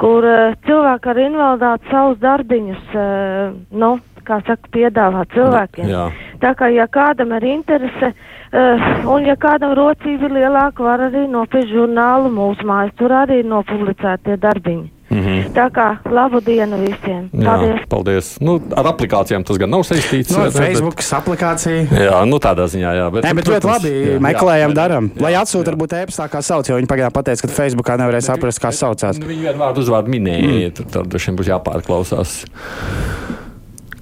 kur 0.00 0.26
eh, 0.28 0.56
cilvēki 0.66 1.12
ar 1.12 1.22
invaliditāti 1.22 1.90
savus 1.92 2.20
darbiņus, 2.22 2.94
eh, 2.94 3.56
nu, 3.82 3.90
kā 4.26 4.40
saka, 4.46 4.70
piedāvā 4.74 5.24
cilvēkiem. 5.34 5.90
Jā. 5.90 6.06
Tā 6.42 6.52
kā, 6.58 6.68
ja 6.74 6.88
kādam 6.90 7.30
ir 7.36 7.46
interese, 7.46 8.10
uh, 8.10 8.88
un 9.14 9.24
ja 9.24 9.36
kādam 9.38 9.76
rocība 9.78 10.26
ir 10.26 10.34
lielāka, 10.40 10.82
var 10.82 11.04
arī 11.06 11.22
nopirkt 11.30 11.70
žurnālu 11.70 12.32
mūsu 12.34 12.66
mājas. 12.66 12.92
Tur 12.98 13.14
arī 13.14 13.40
ir 13.44 13.48
nopublicēti 13.52 14.26
tie 14.26 14.36
darbiņi. 14.42 14.90
Mm 15.08 15.20
-hmm. 15.22 15.52
Tā 15.54 15.70
kā 15.70 15.96
labu 16.10 16.40
dienu 16.40 16.76
visiem. 16.82 17.28
Jā, 17.32 17.44
Paldies! 17.44 17.80
paldies. 17.88 18.36
Nu, 18.40 18.60
ar 18.76 18.84
aplikācijām 18.86 19.44
tas 19.44 19.58
gan 19.58 19.70
nav 19.70 19.80
saistīts. 19.80 20.36
No, 20.36 20.44
bet- 20.44 20.52
Facebook 20.52 20.98
aplikācija. 21.12 21.86
Jā, 21.90 22.24
nu 22.26 22.36
tādā 22.38 22.66
ziņā, 22.66 22.90
jā. 22.94 23.10
Bet, 23.12 23.24
Nē, 23.24 23.34
bet 23.34 23.48
ļoti 23.48 23.66
labi. 23.66 23.88
jā, 23.88 24.18
Meklējam, 24.20 24.70
jā, 24.70 24.74
darām. 24.74 25.10
jā, 25.14 25.22
Lai 25.22 25.32
atsūta, 25.32 25.70
varbūt 25.70 25.92
e-pastā, 25.92 26.28
kā 26.28 26.42
sauc, 26.42 26.68
jo 26.68 26.76
viņi 26.76 26.86
pagaidām 26.86 27.12
pateica, 27.12 27.42
ka 27.42 27.48
Facebookā 27.48 27.96
nevarēja 27.98 28.20
saprast, 28.20 28.58
kā 28.60 28.72
saucās. 28.72 29.18
Nu, 29.18 29.26
Viņi 29.26 29.42
vienu 29.42 29.58
vārdu 29.58 29.78
uzvārdu 29.78 30.08
minēja, 30.10 30.68
mm. 30.68 30.90
tad 30.92 31.06
droši 31.06 31.26
vien 31.30 31.38
būs 31.38 31.48
jāpārklausās. 31.54 32.46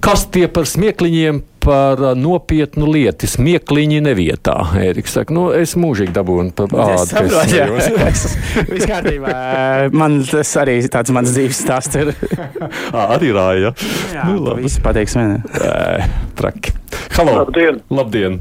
Kas 0.05 0.27
tie 0.29 0.45
par 0.51 0.67
smiekliņiem, 0.69 1.39
par 1.65 1.97
nopietnu 2.19 2.85
lietu? 2.93 3.25
Smiekliņi 3.29 4.03
nevietā. 4.05 4.53
Ēriks 4.77 5.15
saka, 5.17 5.33
nu, 5.33 5.47
es 5.57 5.73
mūžīgi 5.81 6.13
dabūnu 6.13 6.53
par 6.53 6.69
Es 6.69 6.77
ādu. 6.77 6.93
es 6.93 7.13
saprotu, 7.15 7.55
jā. 7.57 7.65
smējos. 7.87 8.25
Viss 8.75 8.89
kārtībā. 8.91 9.33
Man 9.99 10.19
tas 10.29 10.51
arī 10.61 10.75
tāds 10.93 11.13
mans 11.15 11.33
dzīves 11.33 11.63
stāsts 11.65 11.97
ir. 11.97 12.13
Ā, 12.93 13.07
Arī 13.17 13.31
rāja. 13.33 13.73
Jā, 14.13 14.27
Nu, 14.29 14.37
labi. 14.45 14.67
visi 14.67 14.83
pateiks, 14.85 15.17
man. 15.17 15.39
Ē, 15.57 16.05
Traki. 16.37 16.75
Halo! 17.17 17.39
Labdien! 17.41 17.81
Labdien! 17.89 18.37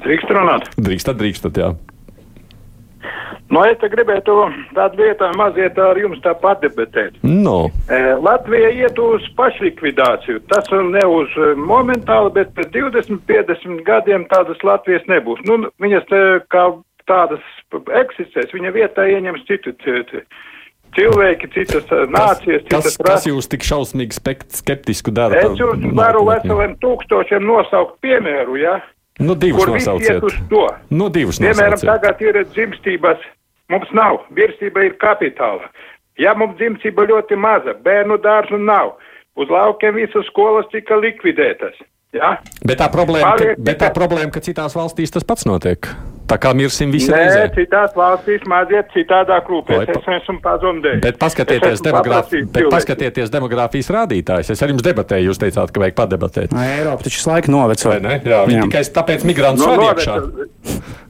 Drīkst 0.00 0.30
runāt? 0.34 0.66
Drīkstat, 0.78 1.16
drīkstat, 1.18 1.56
jā. 1.62 1.70
Nu, 3.50 3.64
es 3.66 3.78
te 3.82 3.88
gribētu 3.90 4.34
tādu 4.76 5.00
vietā 5.02 5.32
maziet 5.34 5.78
ar 5.82 5.98
jums 5.98 6.20
tā 6.22 6.36
padebatēt. 6.38 7.16
No. 7.26 7.64
E, 7.90 7.98
Latvija 8.22 8.68
iet 8.84 8.98
uz 9.02 9.24
pašlikvidāciju. 9.38 10.44
Tas 10.52 10.70
ne 10.70 11.02
uz 11.10 11.34
e, 11.34 11.48
momentāli, 11.58 12.30
bet 12.36 12.52
pēc 12.54 12.70
20, 12.76 13.24
50 13.26 13.82
gadiem 13.88 14.28
tādas 14.30 14.62
Latvijas 14.66 15.02
nebūs. 15.10 15.42
Nu, 15.50 15.64
viņas 15.82 16.06
te 16.12 16.20
kā 16.54 16.68
tādas 17.10 17.42
eksistēs, 18.04 18.54
viņa 18.54 18.70
vietā 18.76 19.08
ieņems 19.10 19.42
citu 19.50 19.74
citu 19.82 20.22
cilvēki, 20.94 21.50
citas 21.54 21.90
e, 21.90 22.06
nācijas, 22.06 22.62
Kas, 22.70 22.86
citas 22.86 23.00
kas 23.02 23.08
rases. 23.08 23.28
jūs 23.32 23.50
tik 23.50 23.66
šausmīgi 23.66 24.14
skeptisku 24.60 25.10
dara? 25.14 25.42
Es 25.42 25.58
jums 25.58 25.90
varu 25.98 26.22
veseliem 26.30 26.78
tūkstošiem 26.82 27.42
nosaukt 27.50 27.98
piemēru, 28.06 28.62
ja? 28.62 28.78
Nu, 29.20 29.34
divus 29.34 29.66
nosauciet. 29.68 30.22
Nu, 30.88 31.10
divus 31.12 31.42
Piemēram, 31.42 31.74
nosauciet. 31.76 31.90
tagad 31.90 32.22
ir 32.24 32.38
dzimstības 32.54 33.26
Mums 33.70 33.90
nav. 33.94 34.24
Virsība 34.34 34.82
ir 34.88 34.96
kapitāla. 35.00 35.70
Ja 36.18 36.34
mums 36.36 36.58
dzimstība 36.58 37.06
ļoti 37.08 37.38
maza, 37.40 37.72
bērnu 37.86 38.18
dārzu 38.20 38.58
nav, 38.60 38.96
uz 39.40 39.48
laukiem 39.48 39.94
visas 39.96 40.26
skolas 40.28 40.66
tika 40.74 40.98
likvidētas. 41.00 41.78
Ja? 42.12 42.34
Bet 42.66 42.80
tā 42.82 42.88
problēma, 42.90 43.36
ka, 43.38 43.44
Paliek 43.44 43.60
bet 43.62 43.78
tā 43.78 43.88
problēma, 43.94 44.32
ka 44.34 44.40
citās 44.42 44.74
valstīs 44.74 45.12
tas 45.14 45.22
pats 45.24 45.46
notiek. 45.46 45.86
Tā 46.30 46.36
kā 46.38 46.50
mirsim 46.54 46.90
visi 46.94 47.10
Nē, 47.10 47.16
reizē. 47.18 47.44
citās 47.54 47.94
valstīs 47.98 48.42
maziet 48.50 48.90
citādāk 48.94 49.46
rūpēs. 49.50 49.86
pa- 49.86 49.94
Es 49.98 50.20
esmu 50.22 50.40
pazudējis. 50.42 51.00
Bet 51.02 51.18
paskatieties, 51.18 51.80
demografi, 51.82 52.42
paprastīgs 52.42 52.52
bet 52.52 52.68
paskatieties 52.74 53.30
demogrāfijas 53.30 53.90
rādītājus. 53.96 54.50
Es 54.50 54.62
ar 54.62 54.68
jums 54.68 54.82
debatēju, 54.82 55.30
jūs 55.30 55.38
teicāt, 55.42 55.72
ka 55.72 55.80
vajag 55.80 55.94
padebatēt. 56.02 56.52
No, 56.52 56.58
Eiropa 56.58 57.02
taču 57.06 57.18
visu 57.18 57.30
laiku 57.30 57.50
noveco. 57.50 57.88
Vai 57.88 58.00
ne? 58.00 58.20
Jā, 58.24 58.44
viņi 58.46 58.60
Jā. 58.60 58.66
tikai 58.68 58.82
tāpēc 58.98 59.24
migrantus 59.26 59.66
Nu, 59.66 59.74
no, 59.74 59.82
noved- 59.82 59.98
iekšā. 59.98 60.14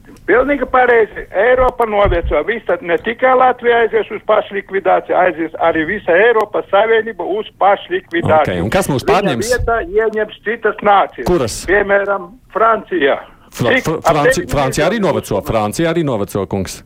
Pilnīgi 0.29 0.67
pareizi. 0.69 1.25
Eiropa 1.33 1.85
noveco. 1.89 2.43
Viss 2.47 2.65
tad 2.67 2.83
ne 2.85 2.95
tikai 3.01 3.33
Latvija 3.35 3.81
aizies 3.83 4.11
uz 4.13 4.21
pašlikvidāciju, 4.29 5.15
aizies 5.17 5.55
arī 5.59 5.83
visa 5.89 6.13
Eiropas 6.13 6.67
Savienība 6.71 7.25
uz 7.25 7.49
pašlikvidāciju. 7.59 8.59
Ok, 8.59 8.63
un 8.63 8.69
kas 8.73 8.87
Viņa 8.91 9.07
pārņems? 9.09 9.49
vietā 9.55 9.79
ieņems 9.89 10.37
citas 10.45 10.77
nācijas. 10.85 11.27
Kuras? 11.27 11.57
Piemēram, 11.69 12.29
Francijā. 12.53 13.17
Fra, 13.51 13.73
Ap 13.75 14.05
Franci, 14.07 14.45
9 14.45 14.53
Francija 14.53 14.87
arī 14.87 15.01
noveco. 15.03 15.41
Francija 15.43 15.89
arī 15.91 16.05
noveco, 16.07 16.45
kungs. 16.47 16.77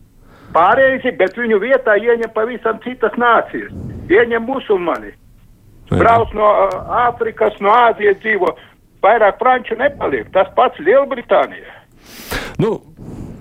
Pareizi, 0.56 1.12
bet 1.20 1.36
viņu 1.38 1.60
vietā 1.62 1.98
ieņem 2.00 2.32
pavisam 2.34 2.80
citas 2.88 3.14
nācijas. 3.20 3.76
Ieņem 4.10 4.48
musulmani. 4.48 5.12
Brauc 5.92 6.32
no 6.34 6.48
uh, 6.48 6.80
Āfrikas, 7.06 7.60
no 7.62 7.70
Āzijas 7.70 8.18
dzīvo. 8.24 8.56
Vairāk 9.06 9.38
franču 9.38 9.76
nepaliek. 9.78 10.32
Tas 10.34 10.48
pats 10.56 10.80
Lielbritānija. 10.82 11.76
Nu, 12.58 12.80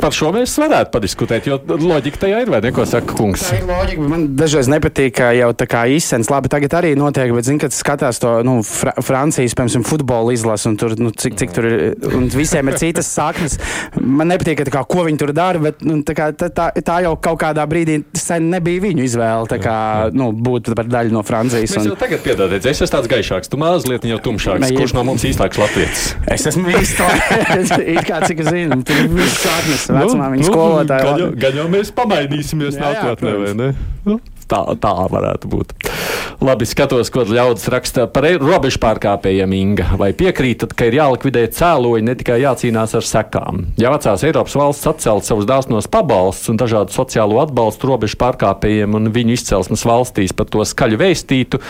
par 0.04 0.12
šo 0.12 0.30
mēs 0.34 0.52
varētu 0.60 0.92
padiskutēt, 0.92 1.46
jo 1.48 1.56
loģika 1.64 2.20
tajā 2.26 2.42
ir, 2.44 2.50
vai 2.52 2.60
ne, 2.64 2.72
ko 2.76 2.84
saka 2.88 3.16
kungs? 3.16 3.46
Tā 3.48 3.60
ir 3.60 3.68
loģika, 3.68 4.08
man 4.10 4.26
dažreiz 4.36 4.68
nepatīk, 4.68 5.14
ka 5.16 5.30
jau 5.36 5.48
tā 5.56 5.66
kā 5.70 5.84
izsens, 5.96 6.28
labi, 6.32 6.50
tagad 6.52 6.76
arī 6.76 6.92
notiek, 6.98 7.32
bet, 7.32 7.46
zini, 7.48 7.60
kad 7.62 7.72
skatās 7.72 8.20
to, 8.20 8.36
nu, 8.44 8.58
Fra 8.64 8.92
Francijas, 9.04 9.54
piemēram, 9.56 9.84
futbola 9.86 10.34
izlasu, 10.34 10.72
un 10.72 10.76
tur, 10.80 10.96
nu, 11.00 11.12
cik, 11.14 11.38
cik 11.40 11.54
tur 11.56 11.68
ir, 11.68 11.84
un 12.18 12.28
visiem 12.32 12.68
ir 12.68 12.78
citas 12.80 13.08
saknes. 13.14 13.56
Man 13.96 14.28
nepatīk, 14.32 14.58
ka, 14.60 14.66
tā 14.68 14.74
kā, 14.74 14.82
ko 14.90 15.06
viņi 15.06 15.20
tur 15.22 15.32
dara, 15.36 15.62
bet, 15.62 15.80
nu, 15.86 16.00
tā, 16.04 16.16
kā, 16.18 16.28
tā, 16.36 16.50
tā, 16.52 16.68
tā 16.84 16.98
jau 17.06 17.14
kaut 17.24 17.40
kādā 17.40 17.64
brīdī 17.70 18.02
sen 18.18 18.50
nebija 18.52 18.84
viņu 18.84 19.06
izvēle, 19.06 19.48
tā 19.50 19.60
kā, 19.62 19.78
nu, 20.16 20.30
būt 20.36 20.74
par 20.76 20.90
daļu 20.90 21.16
no 21.16 21.24
Francijas. 21.24 21.78
Mēs 21.78 21.80
Un... 21.80 21.92
jau 21.94 21.98
tagad 22.00 22.24
piedodiet, 22.26 22.68
es 22.68 22.84
esmu 22.84 22.90
tāds 22.98 23.12
gaišāks, 23.14 23.52
tu 23.52 23.60
mazliet 23.60 24.04
jau 24.10 24.20
tumšāks. 24.28 24.66
Nē, 24.66 24.72
Kurš 24.76 24.96
no 24.98 25.06
mums 25.08 25.24
īstāks 25.28 25.60
latviečs? 25.60 26.06
Es 26.34 26.44
esmu 26.50 26.76
īstenībā, 26.76 27.80
it 27.94 28.08
kā 28.08 28.20
cik 28.26 28.44
zinu, 28.50 28.80
tur 28.86 29.12
viss 29.14 29.40
saknes, 29.44 29.88
vecumā 30.02 30.30
viņa 30.34 30.44
gan, 30.44 30.46
jau, 30.46 30.52
skolotāja. 30.52 31.32
gan 31.46 31.58
jau 31.60 31.66
mēs 31.72 31.92
pamainīsimies 31.96 32.78
nākotnē, 32.84 33.34
vai 33.44 33.52
ne? 33.58 33.72
Nu, 34.04 34.20
Tā, 34.44 34.58
tā 34.76 34.92
varētu 35.08 35.48
būt. 35.48 35.70
Labi, 36.44 36.66
skatos, 36.68 37.10
ko 37.12 37.24
ļaudis 37.28 37.68
raksta 37.72 38.06
par 38.10 38.26
robežu 38.40 38.80
pārkāpējiem. 38.82 39.54
Inga. 39.54 39.88
Vai 40.00 40.10
piekrītat, 40.16 40.74
ka 40.76 40.88
ir 40.88 40.98
jālikvidē 40.98 41.44
cēloņi, 41.54 42.06
ne 42.08 42.16
tikai 42.18 42.40
jācīnās 42.42 42.96
ar 42.98 43.06
sekām? 43.06 43.64
Ja 43.80 43.92
vecās 43.94 44.24
Eiropas 44.26 44.56
valsts 44.58 44.90
atcelt 44.90 45.26
savus 45.28 45.48
dāsnos 45.48 45.88
pabalstus 45.90 46.50
un 46.52 46.60
dažādu 46.60 46.94
sociālo 46.94 47.40
atbalstu 47.42 47.90
robežu 47.90 48.18
pārkāpējiem 48.20 48.96
un 48.98 49.12
viņu 49.14 49.36
izcelsmes 49.38 49.86
valstīs 49.88 50.34
par 50.36 50.48
to 50.50 50.64
skaļu 50.66 51.00
vēstītu, 51.00 51.60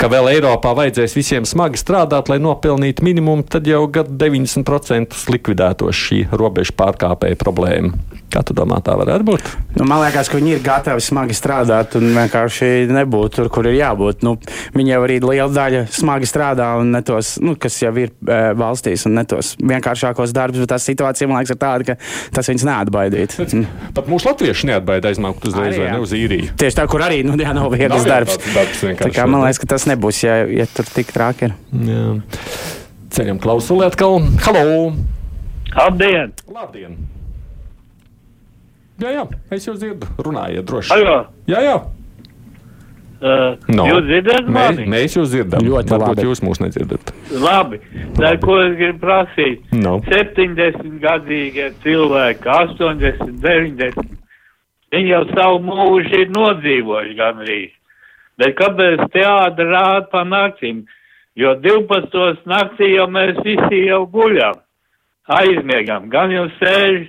ka 0.00 0.10
vēl 0.12 0.32
Eiropā 0.34 0.74
vajadzēs 0.78 1.16
visiem 1.18 1.48
smagi 1.48 1.80
strādāt, 1.80 2.30
lai 2.32 2.40
nopelnītu 2.42 3.06
minimumu, 3.06 3.46
tad 3.46 3.68
jau 3.68 3.84
gadu 3.92 4.16
90% 4.20 5.18
likvidētos 5.30 6.06
šī 6.06 6.24
robežu 6.32 6.76
pārkāpēja 6.78 7.38
problēma. 7.40 7.94
Kā 8.30 8.44
tu 8.46 8.54
domā, 8.54 8.78
tā 8.78 8.94
varētu 8.94 9.26
būt? 9.26 9.48
Nu, 9.74 9.84
man 9.90 10.04
liekas, 10.04 10.28
ka 10.30 10.38
viņi 10.38 10.52
ir 10.54 10.60
gatavi 10.62 11.02
smagi 11.02 11.34
strādāt 11.34 11.96
un 11.98 12.12
vienkārši 12.14 12.86
nebūt 12.86 13.40
tur, 13.40 13.48
kur 13.50 13.66
ir 13.66 13.80
jābūt. 13.90 14.24
Nu, 14.26 14.36
viņi 14.76 14.94
jau 14.94 15.02
arī 15.04 15.18
liela 15.24 15.50
daļa 15.52 15.84
smagi 15.92 16.30
strādā 16.30 16.70
un 16.80 16.94
ne 16.94 17.02
tos, 17.06 17.34
nu, 17.44 17.56
kas 17.60 17.76
jau 17.82 17.92
ir 18.00 18.14
e, 18.14 18.40
valstīs, 18.56 19.04
un 19.10 19.18
ne 19.20 19.26
tos 19.28 19.52
vienkāršākos 19.60 20.34
darbus. 20.36 20.64
Bet 20.64 20.72
tā 20.72 20.80
situācija, 20.80 21.28
man 21.28 21.42
liekas, 21.42 21.52
ir 21.52 21.60
tāda, 21.60 21.92
ka 21.92 22.32
tas 22.36 22.50
viņus 22.50 22.66
neatbaidīt. 22.70 23.36
Mm. 23.44 23.92
Pat 23.96 24.10
mūsu 24.10 24.30
latvieši 24.30 24.72
neatbaida 24.72 25.12
aizmaukt 25.12 25.44
uzreiz 25.50 25.74
Arī, 25.74 25.84
vai 25.84 25.92
ne 25.92 26.02
uz 26.06 26.16
īriju. 26.16 26.54
Tieši 26.60 26.80
tā, 26.80 26.88
kur 26.90 27.04
arī 27.04 27.20
nu, 27.26 27.36
jā, 27.40 27.52
nav 27.56 27.68
viegls 27.74 28.08
darbs. 28.08 28.40
darbs 28.54 28.84
Tā 29.00 29.12
kā, 29.12 29.28
man 29.28 29.44
liekas, 29.44 29.60
ka 29.62 29.72
tas 29.74 29.86
nebūs, 29.90 30.24
ja, 30.24 30.40
ja 30.48 30.68
tur 30.70 30.88
tik 30.88 31.12
traki 31.14 31.50
ir. 31.50 31.56
Jā. 31.90 32.04
Ceļam 33.10 33.40
klausuli 33.42 33.86
atkal. 33.86 34.20
Halo! 34.44 34.92
Labdien! 35.74 36.34
Labdien! 36.50 36.98
Jā, 39.00 39.14
jā, 39.16 39.24
es 39.54 39.64
jūs 39.64 39.80
dzirdu. 39.80 40.10
Runājiet 40.20 40.66
droši. 40.68 40.92
Halo! 40.92 41.16
Jā, 41.48 41.62
jā. 41.64 41.78
Uh, 43.20 43.56
No. 43.68 43.84
Jūs 43.84 44.06
dzirdat 44.08 44.46
Mēs, 44.48 44.76
mani? 44.76 44.84
mēs 44.88 45.14
jūs 45.18 45.28
dzirdam. 45.34 45.60
Ļoti 45.66 45.92
Varbūt 45.92 46.08
labi. 46.16 46.24
jūs 46.24 46.40
mūs 46.46 46.60
nedzirdat. 46.62 47.10
Labi. 47.36 47.80
Tā, 48.16 48.30
ko 48.40 48.54
es 48.64 48.76
gribu 48.78 48.98
prasīt? 49.02 49.66
No. 49.76 49.98
70 50.08 50.96
gadīgie 51.02 51.66
cilvēki, 51.84 52.48
80, 52.48 53.36
90. 53.44 54.16
Viņi 54.90 55.12
jau 55.12 55.20
savu 55.34 55.60
mūžu 55.68 56.22
ir 56.24 56.32
nodzīvojuši 56.34 57.18
gandrīz. 57.20 57.70
Bet 58.40 58.56
kāpēc 58.56 59.04
teātri 59.12 59.66
rāda 59.68 60.08
pa 60.10 60.24
naktīm? 60.24 60.86
Jo 61.36 61.52
12. 61.60 62.40
naktī 62.48 62.94
jau 62.96 63.04
mēs 63.12 63.36
visi 63.44 63.84
jau 63.86 64.00
guļam, 64.10 64.56
aizmiegam. 65.28 66.08
Gan 66.10 66.32
jau 66.34 66.46
sēž 66.56 67.04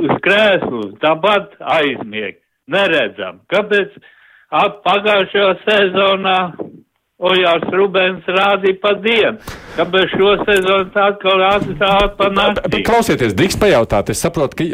uz 0.00 0.16
krēslu, 0.24 0.94
tāpat 1.04 1.54
aizmieg. 1.76 2.40
Neredzam. 2.70 3.40
Kāpēc 3.52 3.94
ap 4.50 4.82
pagājušajā 4.86 5.54
sezonā 5.64 6.38
Ojārs 7.20 7.66
Rubens 7.76 8.24
rādīja 8.32 8.78
pa 8.80 8.94
dienu? 8.96 9.36
Kāpēc 9.76 10.12
šo 10.14 10.30
sezonu 10.40 10.86
tā 10.94 11.10
atkal 11.12 11.42
tā 11.76 11.90
pa 12.16 12.28
naktī? 12.32 12.80
Klausieties, 12.86 13.34
drīkst 13.36 13.60
pajautāt. 13.60 14.08
Es 14.14 14.22
saprotu, 14.24 14.56
ka 14.56 14.64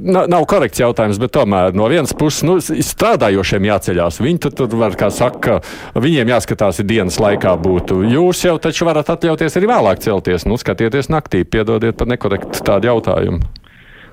na- 0.00 0.24
nav 0.26 0.46
korekts 0.48 0.80
jautājums, 0.80 1.20
bet 1.20 1.34
tomēr 1.36 1.76
no 1.76 1.84
vienas 1.92 2.16
puses 2.16 2.42
nu, 2.42 2.56
strādājošiem 2.56 3.68
jāceļās. 3.68 4.20
Viņi 4.24 4.40
tur, 4.40 4.54
tur 4.56 4.78
var, 4.80 4.96
kā 4.96 5.10
saka, 5.12 5.60
viņiem 5.94 6.32
jāskatās 6.32 6.80
ir 6.80 6.88
dienas 6.88 7.20
laikā 7.20 7.52
būtu. 7.60 8.00
Jūs 8.08 8.46
jau 8.48 8.56
taču 8.58 8.88
varat 8.88 9.12
atļauties 9.12 9.60
arī 9.60 9.68
vēlāk 9.68 10.00
celties. 10.00 10.48
Nu, 10.48 10.56
skatieties 10.56 11.12
naktī, 11.12 11.44
piedodiet 11.44 11.98
par 11.98 12.08
nekorektu 12.08 12.64
tādu 12.64 12.88
jautājumu. 12.88 13.44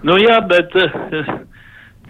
Nu 0.03 0.17
jā, 0.17 0.41
bet 0.43 0.75
uh, 0.75 0.91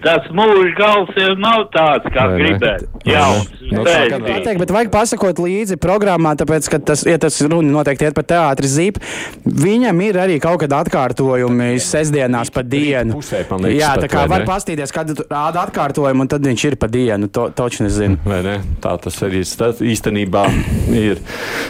tas 0.04 0.28
mūža 0.36 0.72
gals 0.78 1.12
jau 1.18 1.34
nav 1.40 1.66
tāds, 1.74 2.08
kā 2.14 2.28
gribētu. 2.36 2.88
Jā, 3.08 3.26
Tā 3.72 4.42
teikt, 4.44 4.58
bet 4.60 4.72
vajag 4.74 4.90
pasakot 4.92 5.38
līdzi 5.40 5.78
programmā, 5.82 6.34
tāpēc, 6.40 6.68
ka 6.74 6.80
tas, 6.92 7.06
ja 7.08 7.16
tas 7.22 7.38
runa 7.46 7.72
noteikti 7.72 8.10
iet 8.10 8.18
par 8.18 8.26
teātri 8.28 8.68
zīp, 8.68 8.98
viņam 9.46 10.02
ir 10.04 10.20
arī 10.20 10.36
kaut 10.44 10.60
kāda 10.64 10.82
atkārtojumi 10.84 11.70
sestdienās 11.82 12.52
pa 12.52 12.66
dienu. 12.68 13.16
pusē, 13.16 13.46
man 13.50 13.64
liekas, 13.66 13.80
Jā, 13.80 13.94
tā 14.02 14.10
kā 14.12 14.26
var 14.30 14.44
pastīties, 14.50 14.92
kad 14.96 15.14
rāda 15.32 15.64
atkārtojumu, 15.68 16.26
un 16.26 16.32
tad 16.32 16.44
viņš 16.46 16.66
ir 16.68 16.78
pa 16.82 16.90
dienu. 16.92 17.30
To 17.32 17.48
toču 17.56 17.86
nezinu. 17.88 18.20
Vai 18.28 18.42
ne? 18.46 18.58
Tā 18.84 18.98
tas 19.02 19.22
arī 19.24 19.46
sta- 19.48 19.72
īstenībā 19.80 20.44
ir. 20.92 21.22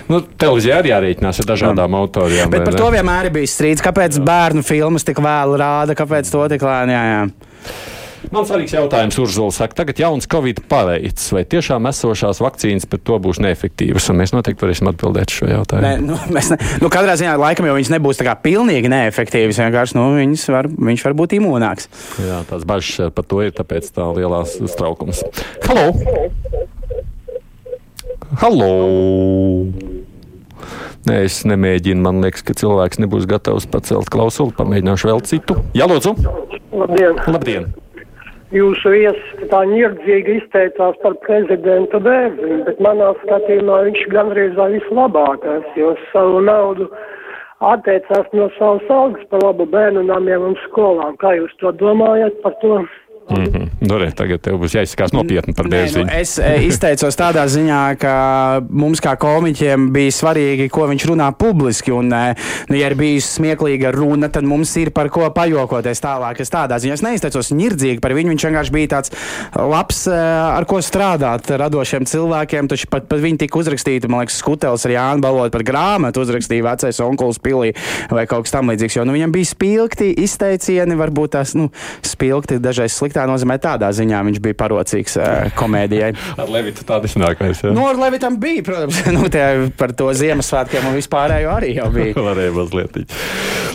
Nu, 0.09 0.21
televīzijā 0.21 0.81
arī 0.81 0.95
jārēķinās 0.95 1.43
ar 1.43 1.49
dažādām 1.53 1.95
autorijām. 2.01 2.49
Bet 2.51 2.65
par 2.65 2.73
ne? 2.73 2.81
to 2.81 2.91
vienmēr 2.97 3.29
ir 3.29 3.35
bijis 3.37 3.55
strīds. 3.59 3.85
Kāpēc 3.85 4.17
bērnu 4.25 4.65
filmas 4.65 5.05
tik 5.07 5.21
vēlu 5.21 5.59
rāda, 5.61 5.95
kāpēc 5.97 6.31
to 6.33 6.47
tik 6.51 6.65
lēni? 6.65 6.97
Jā, 6.97 7.03
jā. 7.13 7.91
Man 8.29 8.45
svarīgs 8.45 8.75
jautājums, 8.75 9.17
Urzula 9.17 9.53
saka, 9.55 9.73
tagad 9.79 9.97
jauns 9.97 10.27
Covid 10.29 10.59
paveids, 10.69 11.23
vai 11.33 11.41
tiešām 11.49 11.87
esošās 11.89 12.41
vakcīnas 12.43 12.85
pret 12.89 13.01
to 13.07 13.17
būs 13.23 13.39
neefektīvas? 13.41 14.11
Un 14.13 14.19
mēs 14.21 14.33
noteikti 14.35 14.61
varēsim 14.61 14.91
atbildēt 14.91 15.33
šo 15.33 15.49
jautājumu. 15.49 15.87
Nē, 15.87 15.93
nu, 16.05 16.19
mēs 16.35 16.51
ne, 16.53 16.59
nu, 16.83 16.91
katrā 16.93 17.17
ziņā 17.17 17.33
laikam 17.41 17.65
jau 17.65 17.73
viņas 17.79 17.93
nebūs 17.95 18.21
tā 18.21 18.27
kā 18.29 18.37
pilnīgi 18.45 18.91
neefektīvas. 18.93 19.63
Vienkārši 19.63 19.97
nu, 19.97 20.05
viņas 20.19 20.45
var, 20.53 20.69
viņš 20.69 21.07
var 21.07 21.17
būt 21.17 21.35
imūnāks. 21.39 21.89
Jā, 22.21 22.43
tās 22.51 22.67
bažas 22.69 23.09
par 23.17 23.25
to 23.25 23.41
ir, 23.41 23.55
tāpēc 23.57 23.89
tā 23.95 24.05
lielās 24.13 24.59
uztraukums. 24.61 25.25
Halo! 25.65 25.89
Halo! 28.37 28.71
Nē, 31.09 31.23
es 31.25 31.41
nemēģinu. 31.49 32.05
Man 32.05 32.21
liekas, 32.21 32.45
ka 32.45 32.53
cilvēks 32.53 33.01
nebūs 33.01 33.25
gatavs 33.29 33.65
pacelt 33.65 34.13
klausuli. 34.13 34.53
Pamēģināšu 34.53 35.09
vēl 35.09 35.23
citu. 35.25 35.57
Jā, 35.73 35.89
lūdzu! 35.89 36.13
Labdien! 36.69 37.17
Labdien! 37.25 37.71
Jūsu 38.51 38.91
viesis 38.91 39.45
tā 39.47 39.61
ņirdzīgi 39.63 40.33
izteicās 40.41 40.97
par 40.99 41.13
prezidentu 41.23 42.01
Bērziņu, 42.03 42.57
bet 42.67 42.81
manā 42.83 43.13
skatījumā 43.21 43.77
viņš 43.85 44.01
gandrīz 44.11 44.57
vislabākais, 44.73 45.69
jo 45.79 45.93
savu 46.11 46.41
naudu 46.43 46.89
atteicās 47.63 48.27
no 48.35 48.49
savas 48.57 48.91
algas 48.91 49.23
par 49.31 49.45
labu 49.45 49.69
bērnu 49.71 50.03
namiem 50.09 50.49
un 50.49 50.57
skolām. 50.65 51.15
Kā 51.23 51.31
jūs 51.37 51.53
to 51.63 51.71
domājat 51.79 52.41
par 52.43 52.57
to? 52.63 52.81
Mm 53.29 53.43
-hmm. 53.43 53.69
Nu, 53.79 53.97
re, 53.97 54.11
tagad 54.11 54.41
tev 54.41 54.57
būs 54.61 54.73
jāizsakās 54.75 55.13
nopietni 55.13 55.53
par 55.53 55.65
Nē, 55.65 55.81
nu, 55.95 56.05
es 56.13 56.39
e, 56.39 56.65
izteicos 56.67 57.15
tādā 57.15 57.45
ziņā, 57.47 57.95
ka 57.97 58.13
mums 58.69 59.01
kā 59.01 59.15
komiķiem 59.17 59.89
bija 59.93 60.11
svarīgi, 60.11 60.69
ko 60.69 60.87
viņš 60.87 61.05
runā 61.09 61.31
publiski. 61.37 61.91
Un, 61.91 62.13
e, 62.13 62.35
nu, 62.69 62.75
ja 62.75 62.89
ir 62.89 62.95
bijusi 62.95 63.27
smieklīga 63.27 63.91
runa, 63.91 64.29
tad 64.29 64.43
mums 64.43 64.75
ir 64.77 64.91
par 64.91 65.09
ko 65.09 65.29
pajokoties 65.29 66.01
tālāk. 66.01 66.41
Es 66.41 66.49
tādā 66.49 66.77
ziņā 66.77 66.93
es 66.93 67.01
neizteicos 67.01 67.51
nirdzīgi 67.51 67.99
par 67.99 68.13
viņu. 68.13 68.29
Viņš 68.29 68.45
vienkārši 68.45 68.71
bija 68.71 68.87
tāds 68.87 69.11
labs, 69.55 70.07
e, 70.07 70.17
ar 70.57 70.65
ko 70.65 70.81
strādāt 70.81 71.49
radošiem 71.49 72.05
cilvēkiem. 72.05 72.67
Taču 72.67 72.87
pat, 72.87 73.07
pat 73.07 73.19
viņi 73.19 73.37
tika 73.37 73.59
uzrakstīti, 73.59 74.07
man 74.07 74.19
liekas, 74.19 74.37
Skutels 74.37 74.85
ar 74.85 74.91
Jānu 74.91 75.21
Balotu 75.21 75.51
par 75.51 75.63
grāmatu 75.63 76.21
uzrakstīja 76.21 76.63
vecais 76.63 76.99
onkulis 76.99 77.39
pilī 77.39 77.73
vai 78.09 78.25
kaut 78.25 78.43
kas 78.43 78.51
tam 78.51 78.69
līdzīgs. 78.69 78.97
Jo 78.97 79.05
nu, 79.05 79.13
viņam 79.13 79.31
bija 79.31 79.45
spilgti 79.45 80.13
izteicieni, 80.17 80.95
varbūt 80.95 81.29
tās 81.37 81.55
nu, 81.55 81.69
spilgti 82.01 82.59
dažreiz 82.59 82.91
sliktā 83.11 83.27
nozīmē 83.27 83.57
tādā 83.61 83.91
ziņā 83.91 84.21
viņš 84.27 84.39
bija 84.41 84.55
parocīgs 84.57 85.17
uh, 85.19 85.51
komēdijai. 85.59 86.13
Ar 86.41 86.49
Levitu 86.51 86.85
tādu 86.87 87.09
iznākais. 87.09 87.63
Ja? 87.65 87.73
Nu, 87.75 87.83
ar 87.89 87.99
Levitam 87.99 88.37
bija, 88.39 88.63
protams, 88.63 89.01
nu, 89.15 89.27
par 89.77 89.93
to 89.97 90.11
Ziemassvētkiem 90.15 90.87
un 90.87 90.95
vispārējo 90.95 91.51
arī 91.51 91.75
jau 91.75 91.89
bija. 91.93 92.15
Varēja 92.29 92.55
mazliet. 92.55 93.01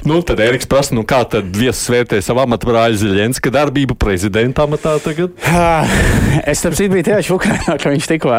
Nu, 0.06 0.20
tad 0.26 0.40
Eriks 0.40 0.68
prasa, 0.70 0.94
nu 0.96 1.04
kā 1.08 1.22
tad 1.28 1.48
viesis 1.56 1.88
vērtē 1.90 2.20
savu 2.24 2.44
amatbrāļa 2.44 3.00
Ziļenska 3.00 3.50
darbību 3.52 3.96
prezidenta 3.98 4.66
amatā 4.66 4.96
tagad? 5.02 5.34
Es 6.46 6.62
tam 6.62 6.76
citu 6.76 6.94
biju 6.94 7.08
tieši 7.08 7.34
Ukrainā, 7.34 7.76
ka 7.80 7.92
viņš 7.92 8.10
tikko. 8.12 8.34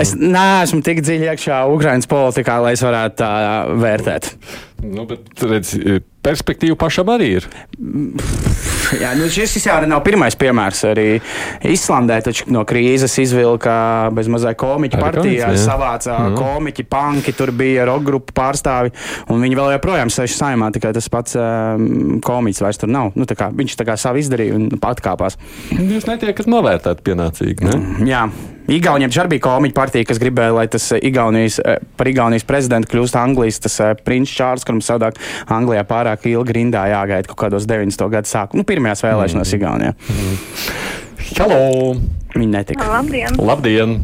Es 0.00 0.16
neesmu 0.18 0.82
tik 0.86 1.04
dziļi 1.04 1.30
iekšā 1.30 1.62
Ukrainas 1.70 2.10
politikā, 2.10 2.58
lai 2.64 2.74
es 2.74 2.84
varētu 2.84 3.20
tā 3.22 3.30
vērtēt. 3.80 4.32
Nu, 4.82 5.04
bet, 5.08 5.28
redz, 5.44 5.74
perspektīva 6.24 6.76
pašam 6.80 7.10
arī 7.12 7.34
ir. 7.38 7.46
Jā, 9.00 9.12
nu 9.14 9.28
šis 9.30 9.54
jau 9.62 9.76
nav 9.86 10.00
pirmais 10.04 10.34
piemērs. 10.38 10.80
Arī 10.90 11.06
Islandē 11.70 12.18
no 12.50 12.64
krīzes 12.68 13.14
izvilka 13.22 13.74
bez 14.16 14.28
mazai 14.32 14.54
komiķu 14.58 14.98
Arī 14.98 15.04
partijā, 15.04 15.50
komiķi, 15.50 15.62
savāca 15.62 16.16
Mhm. 16.26 16.36
komiķi, 16.40 16.86
panki, 16.90 17.32
tur 17.36 17.52
bija 17.52 17.86
roka 17.86 18.04
grupu 18.10 18.34
pārstāvi, 18.36 18.92
un 19.28 19.40
viņi 19.44 19.56
vēl 19.60 19.74
joprojām 19.78 20.10
sēž 20.10 20.34
saimā, 20.36 20.72
tikai 20.72 20.92
tas 20.96 21.08
pats 21.08 21.36
um, 21.36 22.20
komiķis 22.24 22.60
vairs 22.64 22.78
tur 22.82 22.88
nav. 22.88 23.12
Nu, 23.14 23.24
tā 23.24 23.36
kā, 23.38 23.50
viņš 23.54 23.76
tā 23.76 23.86
kā 23.86 23.96
savu 24.00 24.18
izdarīja 24.18 24.54
un 24.54 24.68
atkāpās. 24.70 25.36
Jūs 25.70 26.08
netiekat 26.10 26.46
novērtēt 26.50 27.04
pienācīgi, 27.06 27.62
ne? 27.68 28.08
Jā. 28.10 28.26
Igauniem 28.68 29.10
taču 29.10 29.22
arī 29.22 29.34
bija 29.34 29.44
komiķa 29.46 29.74
partija, 29.74 30.06
kas 30.06 30.20
gribēja, 30.22 30.52
lai 30.54 30.66
tas 30.70 30.90
eh, 30.92 31.00
Igaunijas, 31.08 31.58
eh, 31.64 31.80
par 31.96 32.10
Igaunijas 32.10 32.44
prezidentu 32.46 32.92
kļūst 32.92 33.16
Anglijas 33.18 33.60
tas 33.64 33.80
eh, 33.80 33.94
princis 34.04 34.36
Čārls, 34.36 34.66
kuram 34.66 34.82
savādāk 34.84 35.18
Anglijā 35.50 35.86
pārāk 35.88 36.28
ilgi 36.30 36.58
rindā 36.60 36.84
jāgaida 36.92 37.30
kaut 37.30 37.40
kādos 37.46 37.66
90. 37.70 38.06
gadu 38.12 38.30
sākumā. 38.30 38.60
Nu, 38.60 38.66
pirmajās 38.68 39.04
vēlēšanās 39.06 39.54
Igaunijā. 39.56 39.94
Halo! 41.38 41.62
Viņi 42.34 42.52
netika. 42.52 42.86
Labdien! 42.90 43.40
Labdien! 43.40 43.98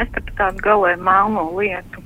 Es 0.00 0.08
par 0.14 0.30
tādu 0.38 0.64
galēju 0.64 1.02
melno 1.04 1.48
lietu. 1.58 2.02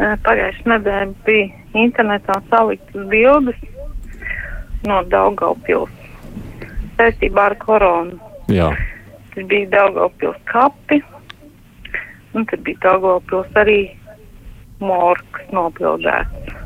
Eh, 0.00 0.14
Pagājušajā 0.24 0.70
nedēļā 0.72 1.08
bija 1.26 1.48
internetā 1.82 2.38
saliktas 2.52 3.08
bildes 3.10 3.58
no 4.86 5.02
Daugaupils 5.12 5.90
saistībā 6.96 7.50
ar 7.50 7.56
koronu. 7.60 8.16
Jā. 8.48 8.70
Tas 9.34 9.46
bija 9.46 9.68
Daugaupils 9.70 10.38
kapi, 10.50 11.02
un 12.34 12.46
tad 12.50 12.64
bija 12.66 12.78
Daugaupils 12.86 13.58
arī 13.62 13.80
morgs 14.80 15.52
nopildēts. 15.54 16.56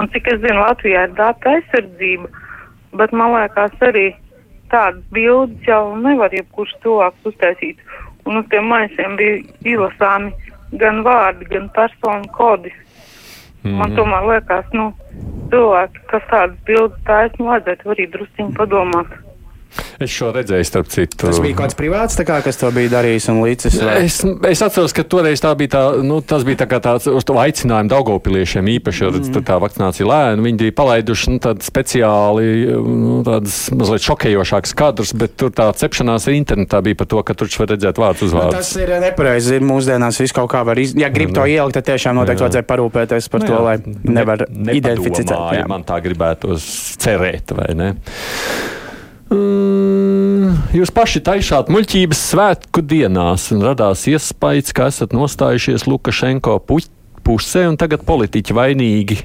Un 0.00 0.08
cik 0.08 0.30
es 0.32 0.40
zinu, 0.40 0.62
Latvijā 0.62 1.04
ir 1.08 1.16
data 1.18 1.50
aizsardzība, 1.56 2.28
bet 2.96 3.12
man 3.12 3.34
liekas 3.34 3.74
arī 3.84 4.06
tādas 4.72 5.02
bildes 5.12 5.68
jau 5.68 5.96
nevar 6.00 6.32
jebkurš 6.32 6.72
cilvēks 6.84 7.28
uztaisīt. 7.28 7.82
Un 8.24 8.38
uz 8.40 8.46
tiem 8.48 8.70
maisiem 8.70 9.16
bija 9.18 9.42
izlasāmi 9.74 10.32
gan 10.80 11.02
vārdi, 11.04 11.48
gan 11.50 11.68
personu 11.76 12.28
kodi. 12.32 12.72
Man 13.64 13.90
Mhm. 13.90 13.96
tomēr 13.98 14.24
liekas, 14.30 14.72
nu, 14.72 14.92
cilvēki, 15.50 16.00
kas 16.10 16.22
tādas 16.30 16.56
bildes 16.66 17.04
taisa, 17.06 17.34
nu, 17.38 17.44
vajadzētu 17.50 17.92
arī 17.94 18.06
drusciņi 18.10 18.54
padomāt. 18.56 19.06
Es 20.02 20.10
šo 20.10 20.32
redzēju, 20.34 20.64
starp 20.66 20.88
citu. 20.92 21.16
Tas 21.26 21.38
bija 21.42 21.56
kāds 21.62 21.76
privāts, 21.78 22.16
kā, 22.26 22.40
kas 22.44 22.58
to 22.60 22.70
bija 22.74 22.90
darījis 22.98 23.28
un 23.32 23.40
līdzis. 23.44 23.76
vai? 23.82 23.94
Es, 24.06 24.18
es 24.50 24.62
atceros, 24.64 24.92
ka 24.96 25.04
toreiz 25.04 25.40
tā 25.42 25.52
bija 25.58 25.72
tā, 25.76 25.82
nu, 26.04 26.20
tas 26.20 26.44
bija 26.44 26.60
tā 26.64 26.66
kā 26.70 26.80
tāds 26.84 27.06
uz 27.08 27.24
to 27.28 27.36
aicinājumu 27.40 27.90
Daugopiliešiem 27.92 28.68
īpaši, 28.78 29.08
redz, 29.16 29.30
tur 29.32 29.44
tā 29.46 29.56
vakcinācija 29.62 30.06
lēna. 30.08 30.42
Viņi 30.44 30.60
bija 30.64 30.76
palaiduši 30.82 31.34
nu, 31.34 31.40
tādu 31.44 31.64
speciāli, 31.66 32.46
nu, 32.82 33.20
tādas 33.26 33.56
mazliet 33.76 34.04
šokējošākas 34.08 34.74
kadrus, 34.78 35.14
bet 35.18 35.36
tur 35.40 35.52
tā 35.54 35.68
cepšanās 35.76 36.28
internetā 36.32 36.82
bija 36.84 36.98
par 37.02 37.10
to, 37.12 37.22
ka 37.22 37.36
tur 37.38 37.50
var 37.62 37.72
redzēt 37.74 38.00
vārdus 38.02 38.26
uz 38.28 38.32
Nu, 38.36 38.40
vārdu. 38.42 38.58
tas 38.58 38.74
ir 38.80 38.92
nepareizi. 39.02 39.56
Ir 39.60 39.66
Mūsdienās 39.68 40.18
viss 40.22 40.32
kaut 40.36 40.50
kā 40.52 40.62
var 40.66 40.76
izdarīt. 40.80 41.02
Ja 41.06 41.10
grib 41.12 41.32
to 41.36 41.44
ielikt, 41.48 41.78
tad 41.78 41.86
tiešām 41.92 42.16
noteikti 42.18 42.42
Jā. 42.42 42.48
vajadzēja 42.48 42.68
parūpēties 42.72 43.30
par 43.32 43.40
Nu 43.40 43.46
to, 43.46 43.54
jā, 43.54 43.62
lai 43.64 43.76
nevar 44.04 44.44
ne- 44.48 44.76
identificēt. 44.78 45.32
Jā. 45.58 45.66
Man 45.68 45.84
tā 45.88 46.00
gribētos 46.04 46.66
cerēt, 47.02 47.52
vai 47.56 47.72
ne? 47.78 47.90
Mm, 49.32 50.22
Jūs 50.76 50.88
paši 50.92 51.20
taisāt 51.24 51.68
muļķības 51.72 52.20
svētku 52.32 52.82
dienās 52.84 53.50
un 53.52 53.62
radās 53.64 54.06
iespējas, 54.08 54.72
ka 54.76 54.88
esat 54.92 55.12
nostājušies 55.16 55.86
Lukašenko 55.88 56.58
pu- 56.68 56.88
pusē 57.24 57.66
un 57.68 57.78
tagad 57.80 58.06
politiķi 58.08 58.56
vainīgi. 58.56 59.18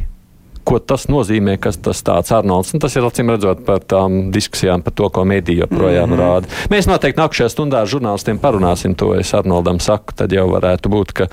Ko 0.67 0.81
tas 0.83 1.05
nozīmē, 1.07 1.55
kas 1.63 1.79
tas 1.79 2.03
tāds 2.03 2.33
Arnolds? 2.35 2.73
Un 2.75 2.83
tas 2.83 2.95
ir 2.99 3.07
acīm 3.07 3.31
redzot 3.31 3.63
par 3.67 3.79
tām 3.79 4.27
diskusijām 4.35 4.83
par 4.83 4.95
to, 4.99 5.07
ko 5.07 5.23
mediji 5.23 5.61
joprojām 5.61 6.09
mm. 6.09 6.15
-hmm. 6.15 6.19
rāda. 6.19 6.67
Mēs 6.69 6.91
noteikti 6.91 7.21
nākamajā 7.21 7.47
stundā 7.51 7.81
ar 7.81 7.87
žurnālistiem 7.87 8.39
parunāsim 8.43 8.95
to. 8.95 9.13
Es 9.15 9.33
Arnoldam 9.33 9.79
saku, 9.79 10.13
tad 10.15 10.31
jau 10.31 10.49
varētu 10.51 10.91
būt, 10.91 11.13
ka 11.13 11.27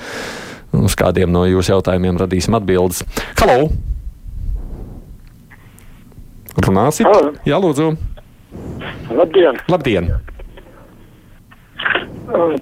uz 0.73 0.95
kādiem 0.95 1.31
no 1.31 1.45
jūsu 1.47 1.75
jautājumiem 1.75 2.19
radīsim 2.19 2.55
atbildes. 2.55 3.05
Halo! 3.41 3.71
Runāsim? 6.55 7.07
Jā, 7.45 7.59
lūdzu. 7.59 8.14
Labdien! 9.15 9.59
Labdien! 9.69 10.09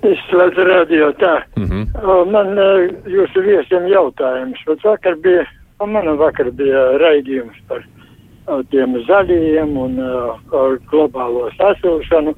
Es 0.03 0.23
slēdzu 0.29 0.65
radio 0.67 1.13
tā. 1.21 1.43
Mm 1.57 1.67
-hmm. 1.69 2.31
Man 2.31 2.59
eh, 2.59 2.91
jūsu 3.07 3.43
viesiem 3.43 3.87
jautājums. 3.87 4.59
Vat 4.67 4.85
vakar 4.85 5.15
bija, 5.17 5.47
man 5.87 6.17
vakar 6.19 6.51
bija 6.51 6.99
raidījums 6.99 7.57
par 7.69 7.85
o, 8.47 8.63
tiem 8.63 8.99
zaļajiem 9.07 9.77
un 9.77 9.99
o, 10.01 10.77
globālo 10.91 11.51
sasilšanu. 11.57 12.35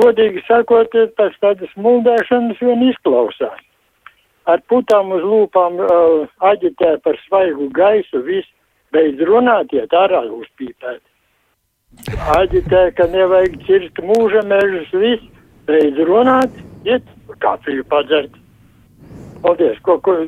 Godīgi 0.00 0.42
sakot, 0.46 0.90
tas 1.16 1.32
tādas 1.40 1.72
muldēšanas 1.76 2.60
vien 2.60 2.82
izklausās. 2.82 3.60
Ar 4.46 4.60
putām 4.68 5.10
uz 5.12 5.22
lūpām 5.22 5.80
aģitē 6.40 6.96
par 7.04 7.16
svaigu 7.26 7.68
gaisu, 7.70 8.22
viss 8.22 8.48
beidz 8.92 9.20
runāt, 9.20 9.72
iet 9.72 9.92
ārā 9.92 10.22
uzpīpēt. 10.30 11.00
Aģitē, 12.06 12.90
ka 12.94 13.06
nevajag 13.10 13.54
cirst 13.66 14.00
mūža 14.04 14.42
mežus, 14.46 14.90
viss 14.94 15.28
beidz 15.66 15.98
runāt, 16.06 16.52
iet 16.86 17.06
kafiju 17.42 17.84
padzert. 17.90 18.34
Paldies, 19.42 19.78
ko, 19.86 19.98
ko? 20.02 20.20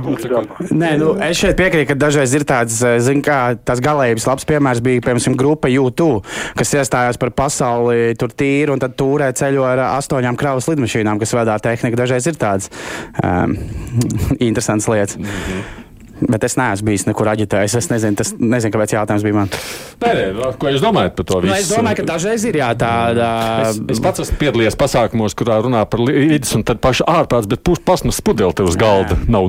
Nē, 0.00 0.94
nu, 0.96 1.10
es 1.26 1.36
šeit 1.42 1.58
piekrītu, 1.58 1.90
ka 1.90 1.96
dažreiz 1.98 2.32
ir 2.38 2.46
tāds, 2.48 2.78
eh, 2.86 2.96
zin, 3.04 3.20
kā 3.24 3.58
tas 3.68 3.82
galējības 3.84 4.26
labs 4.30 4.48
piemērs 4.48 4.80
bija, 4.84 5.02
piemēram, 5.04 5.36
grupa 5.36 5.68
YouTube, 5.68 6.22
kas 6.56 6.72
iestājās 6.78 7.20
par 7.20 7.34
pasauli 7.36 8.14
tur 8.16 8.32
tīru 8.32 8.72
un 8.76 8.80
tad 8.80 8.96
tūrē 8.96 9.28
ceļo 9.36 9.66
ar 9.66 9.84
astoņām 9.98 10.38
kravas 10.40 10.70
lidmašīnām, 10.70 11.20
kas 11.20 11.36
vedā 11.36 11.58
tehniku. 11.60 12.00
Dažreiz 12.00 12.30
ir 12.32 12.40
tāds 12.40 12.72
um, 13.20 13.58
interesants 14.48 14.88
lietas. 14.88 15.20
Mm 15.20 15.28
-hmm. 15.28 15.89
Bet 16.28 16.44
es 16.44 16.56
neesmu 16.60 16.90
bijis 16.90 17.06
nekur 17.08 17.30
aģitējis. 17.32 17.76
Es 17.80 17.90
nezinu, 17.92 18.18
tas, 18.18 18.32
nezinu 18.36 18.74
kāpēc 18.74 18.94
jautājums 18.96 19.24
bija 19.24 19.38
man. 19.38 19.52
Nē, 20.00 20.10
nē, 20.16 20.50
ko 20.60 20.72
jūs 20.72 20.82
domājat 20.84 21.16
par 21.16 21.26
to 21.28 21.40
Nu, 21.40 21.48
visu? 21.48 21.56
es 21.62 21.70
domāju, 21.72 22.00
ka 22.00 22.06
dažreiz 22.14 22.44
ir 22.48 22.58
jā, 22.60 22.70
tāda. 22.78 23.28
Es, 23.70 23.80
es 23.96 24.00
pats 24.02 24.24
esmu 24.24 24.38
piedalījies 24.40 24.76
pasākumos, 24.80 25.36
kurā 25.38 25.60
runā 25.64 25.82
par 25.88 26.02
līdzi, 26.04 26.54
un 26.58 26.64
tad 26.68 26.80
paši 26.84 27.06
ārprāts, 27.08 27.48
bet 27.50 27.62
puš 27.66 27.80
pasmas 27.84 28.20
pudeli 28.24 28.56
te 28.56 28.66
uz 28.66 28.76
galda 28.80 29.16
nav 29.30 29.48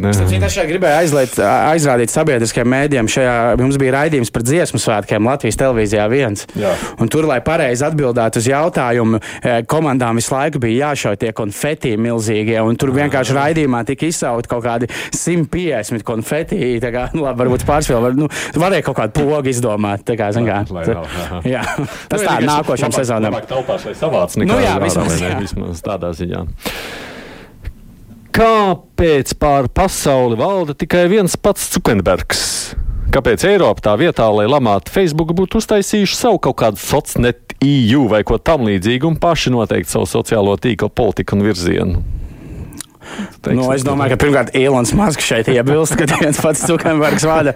ne? 0.00 0.12
Starp 0.14 0.30
citu, 0.30 0.46
Es 0.50 0.56
šeit 0.56 0.70
gribēju 0.70 1.00
aizliet, 1.04 1.36
aizrādīt 1.46 2.10
sabiedriskajiem 2.10 2.70
mēdījiem. 2.74 3.10
Šajā 3.10 3.34
mums 3.60 3.78
bija 3.80 3.94
raidījums 3.98 4.32
par 4.34 4.44
dziesmu 4.46 4.80
svētkiem 4.82 5.28
Latvijas 5.30 5.58
televīzijā 5.60 6.06
viens. 6.10 6.46
Jā. 6.58 6.72
Un 6.98 7.10
tur, 7.12 7.28
lai 7.30 7.38
pareizi 7.44 7.84
atbildētu 7.86 8.42
uz 8.42 8.48
jautājumu, 8.50 9.20
eh, 9.42 9.60
komandām 9.70 10.18
visu 10.18 10.34
laiku 10.34 10.62
bija 10.62 10.90
jāšauj 10.90 11.20
tie 11.22 11.32
konfeti 11.36 11.94
milzīgie. 12.00 12.58
Un 12.66 12.76
tur 12.80 12.90
vienkārši 12.96 13.36
raidījumā 13.36 13.84
tika 13.86 14.08
izsaukt 14.10 14.50
kaut 14.50 14.64
kādi 14.64 14.90
150 15.14 15.79
konfeti. 16.06 16.58
Tā 16.82 16.90
kā, 16.94 17.06
nu, 17.16 17.22
labi, 17.26 17.40
varbūt 17.44 17.64
pārspēlēt, 17.68 18.02
var, 18.04 18.14
nu, 18.18 18.28
varēja 18.60 18.84
kaut 18.86 18.98
kādu 19.00 19.12
pogu 19.24 19.48
izdomāt. 19.52 20.04
Tā 20.04 20.16
kā, 20.20 20.30
zin 20.36 20.46
kā, 20.48 20.60
Lai 20.70 20.84
nav, 20.86 21.06
aha. 21.24 21.40
jā, 21.48 21.62
tas 22.08 22.20
Nu, 22.20 22.26
tā 22.26 22.36
vienīgais 22.36 22.50
nākošam 22.50 22.90
labāk- 22.90 23.00
sezonam. 23.00 23.32
Labāk 23.34 23.48
telpās, 23.50 23.84
lai 23.88 23.94
savāc 23.98 24.36
nekā 24.40 24.50
Nu 24.52 24.60
jā, 24.60 24.74
vismaz, 24.82 25.16
jā. 25.20 25.38
vismaz 25.40 25.80
tādā 25.86 26.12
ziņā. 26.16 26.44
Kāpēc 28.30 29.32
pār 29.42 29.66
pasauli 29.74 30.36
valda 30.38 30.74
tikai 30.78 31.08
viens 31.10 31.34
pats 31.36 31.66
Zukenbergs? 31.74 32.44
Kāpēc 33.10 33.42
Eiropa 33.48 33.82
tā 33.88 33.96
vietā, 33.98 34.28
lai 34.30 34.44
lamātu 34.46 34.92
Facebook, 34.94 35.32
būtu 35.34 35.58
uztaisījuši 35.58 36.14
savu 36.14 36.38
kaut 36.38 36.60
kādu 36.62 36.78
sociālo 36.78 37.56
EU 37.66 38.04
vai 38.12 38.20
ko 38.22 38.38
tamlīdzīgu 38.38 39.08
un 39.10 39.16
paši 39.18 39.50
noteikti 39.50 39.90
savu 39.96 40.06
sociālo 40.06 40.54
tīklu 40.62 40.88
politiku 40.94 41.34
un 41.34 41.42
virzienu? 41.48 42.04
Teiksim, 43.00 43.56
nu, 43.56 43.68
es 43.72 43.84
domāju, 43.86 44.12
ka 44.14 44.20
pirmkārt 44.20 44.50
Ilons 44.58 44.92
Masks 44.96 45.24
šeit 45.24 45.48
iebilst, 45.50 45.96
ka 45.96 46.06
viens 46.20 46.40
pats 46.42 46.66
Zukenbergs 46.68 47.24
vada. 47.26 47.54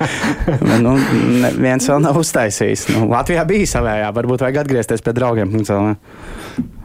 Nu, 0.81 0.97
neviens 1.45 1.89
vēl 1.91 2.01
nav 2.05 2.19
uztaisījis. 2.21 2.89
Nu, 2.95 3.05
Latvijā 3.13 3.45
bija 3.49 3.69
savējā, 3.77 4.09
varbūt 4.17 4.47
vajag 4.47 4.63
atgriezties 4.65 5.05
pie 5.05 5.15
draugiem. 5.17 5.53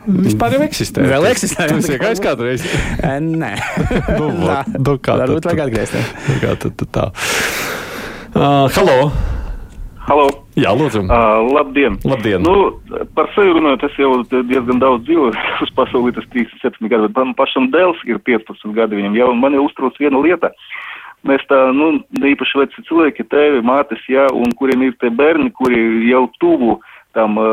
Vispār 0.09 0.55
jau 0.57 0.61
eksistē. 0.65 1.05
Vēl 1.07 1.27
eksistē. 1.29 1.69
Tas 1.69 1.89
ir 1.89 2.01
gājis 2.01 2.21
kādreiz. 2.23 2.65
Nē. 3.43 3.53
nu, 4.17 4.29
va, 4.47 4.61
nu, 4.73 4.97
kā 5.03 5.17
Varbūt 5.23 5.49
vajag 5.51 5.65
atgriezties. 5.67 6.13
Kā 6.43 6.55
tad, 6.59 6.75
tad 6.81 6.93
tā. 6.95 7.07
Uh, 8.29 8.65
halo! 8.75 8.97
Halo! 10.09 10.29
Jā, 10.59 10.73
lūdzu. 10.75 11.05
Uh, 11.07 11.47
labdien! 11.55 11.95
Labdien! 12.07 12.43
Nu, 12.43 12.73
par 13.15 13.29
sevi 13.35 13.53
runājot, 13.55 13.85
es 13.87 13.97
jau 14.01 14.11
diezgan 14.29 14.81
daudz 14.81 15.05
dzīvoju 15.07 15.33
uz 15.65 15.73
pasauli, 15.77 16.13
tas 16.15 16.27
37 16.35 16.89
gadi, 16.91 17.07
bet 17.07 17.19
man 17.19 17.35
pašam 17.39 17.69
dēls 17.73 18.01
ir 18.09 18.19
15 18.27 18.75
gadi 18.75 18.99
viņam 18.99 19.17
jau, 19.19 19.29
un 19.33 19.43
man 19.43 19.55
ir 19.55 19.63
uztrauc 19.63 19.99
viena 20.01 20.21
lieta. 20.23 20.51
Mēs 21.27 21.43
tā, 21.51 21.57
nu, 21.75 21.97
īpaši 22.23 22.61
veci 22.61 22.83
cilvēki, 22.87 23.27
tēvi, 23.31 23.63
mātes, 23.67 24.03
jā, 24.07 24.29
un 24.35 24.53
kuriem 24.59 24.85
ir 24.87 24.93
tie 25.01 25.11
bērni, 25.11 25.51
kuri 25.55 26.07
jau 26.07 26.25
tuvu 26.39 26.77
tam 27.17 27.37
uh, 27.41 27.47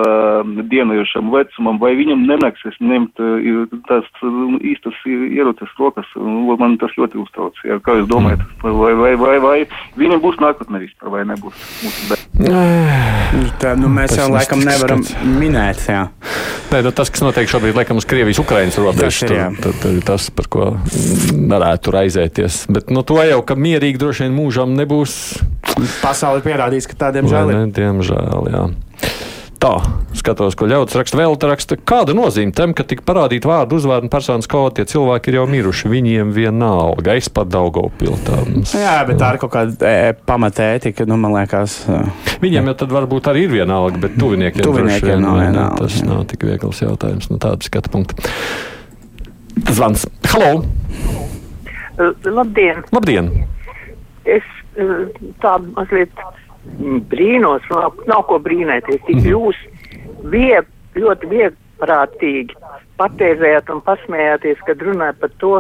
dienojošam 0.71 1.31
vecumam, 1.33 1.79
vai 1.81 1.95
viņam 1.97 2.27
nenāksies 2.29 2.77
ņemt 2.85 3.23
uh, 3.25 3.77
tās 3.89 4.09
uh, 4.21 4.57
īstas 4.61 4.99
ieroces 5.09 5.73
rokas, 5.81 6.11
man 6.61 6.77
tas 6.83 6.93
ļoti 6.99 7.21
uztrauc. 7.23 7.57
Jā, 7.65 7.79
kā 7.85 7.97
jūs 8.01 8.11
domājat, 8.11 8.45
vai, 8.63 8.93
vai, 9.01 9.13
vai, 9.21 9.35
vai 9.41 9.57
viņam 9.97 10.23
būs 10.25 10.41
nākotnē 10.45 10.83
vispār, 10.85 11.13
vai 11.15 11.25
nebūs? 11.33 11.57
Tā, 13.63 13.73
nu, 13.81 13.89
mēs 13.93 14.13
jau 14.19 14.29
laikam 14.35 14.61
nevaram 14.61 15.03
minēt, 15.39 15.87
jā. 15.89 16.05
Nē, 16.67 16.83
nu, 16.85 16.93
tas, 16.93 17.09
kas 17.15 17.23
notiek 17.25 17.49
šobrīd, 17.49 17.77
laikam, 17.79 17.97
uz 18.01 18.07
Krievijas-Ukrainas 18.11 18.77
robežas, 18.83 19.23
Tas 19.63 19.85
ir, 19.89 20.01
tas, 20.05 20.29
par 20.35 20.49
ko 20.53 20.67
varētu 20.77 21.95
raizēties. 21.95 22.67
Bet 22.75 22.93
nu, 22.93 23.05
to 23.07 23.19
jau, 23.25 23.41
ka 23.47 23.57
mierīgi 23.57 24.01
droši 24.03 24.27
vien 24.27 24.37
mūžam 24.37 24.77
nebūs. 24.77 25.15
Pasauli 26.03 26.45
pierādīs, 26.45 26.89
ka 26.91 27.07
tādiem 27.07 27.31
žēl 27.31 27.55
ir. 27.55 27.63
Diemžēl, 27.77 28.51
jā. 28.53 28.67
Tā, 29.67 29.81
skatos, 30.15 30.55
ko 30.55 30.69
ļaudis 30.71 30.95
raksta. 30.95 31.19
Vēl 31.19 31.33
te 31.43 31.49
raksta, 31.51 31.77
kāda 31.91 32.15
nozīme 32.15 32.55
tam, 32.55 32.71
ka 32.77 32.85
tika 32.87 33.03
parādīta 33.09 33.49
vārdu, 33.51 33.81
uzvārdu 33.81 34.07
un 34.07 34.13
personas 34.13 34.47
kodu, 34.51 34.77
tie 34.77 34.85
cilvēki 34.93 35.33
ir 35.33 35.39
jau 35.41 35.47
miruši. 35.51 35.91
Viņiem 35.91 36.31
vienalga. 36.37 37.17
Es 37.19 37.27
pat 37.35 37.51
Daugopiltām. 37.51 38.61
Jā, 38.71 39.01
bet 39.09 39.19
tā 39.19 39.33
ir 39.35 39.41
kaut 39.43 39.53
kāda 39.57 39.91
e, 39.91 40.15
pamata 40.29 40.69
ētika, 40.77 41.09
nu, 41.11 41.19
man 41.19 41.35
liekas. 41.35 41.81
Viņiem 42.45 42.71
jau 42.71 42.77
tad 42.85 42.95
varbūt 42.95 43.33
arī 43.33 43.49
ir 43.49 43.57
vienalga, 43.57 44.05
bet 44.07 44.15
tuviniekiem, 44.21 44.63
Tuviniekiem 44.69 45.11
vien, 45.17 45.27
nav 45.27 45.43
vienalga, 45.43 45.83
Tas 45.83 45.99
nav 46.07 46.23
tik 46.31 46.47
viegls 46.47 46.85
jautājums 46.87 47.27
no 47.33 47.43
tāda 47.43 47.67
skatu 47.67 47.91
punkta. 47.97 48.31
Zvans. 49.67 50.07
Halo! 50.31 50.63
Labdien! 52.23 52.85
Labdien! 52.95 53.35
Es 54.31 54.47
uh, 54.79 55.09
tā 55.43 55.59
mazliet 55.73 56.15
brīnos, 57.11 57.67
nav, 57.73 58.01
nav 58.09 58.25
ko 58.31 58.39
brīnēties, 58.43 59.03
tik 59.09 59.23
jūs 59.25 59.59
vie, 60.33 60.61
ļoti 60.97 61.31
vieglprātīgi 61.33 62.57
patēzējāt 63.01 63.71
un 63.75 63.83
pasmējāties, 63.87 64.63
kad 64.69 64.83
runājat 64.83 65.21
par 65.21 65.35
to, 65.43 65.55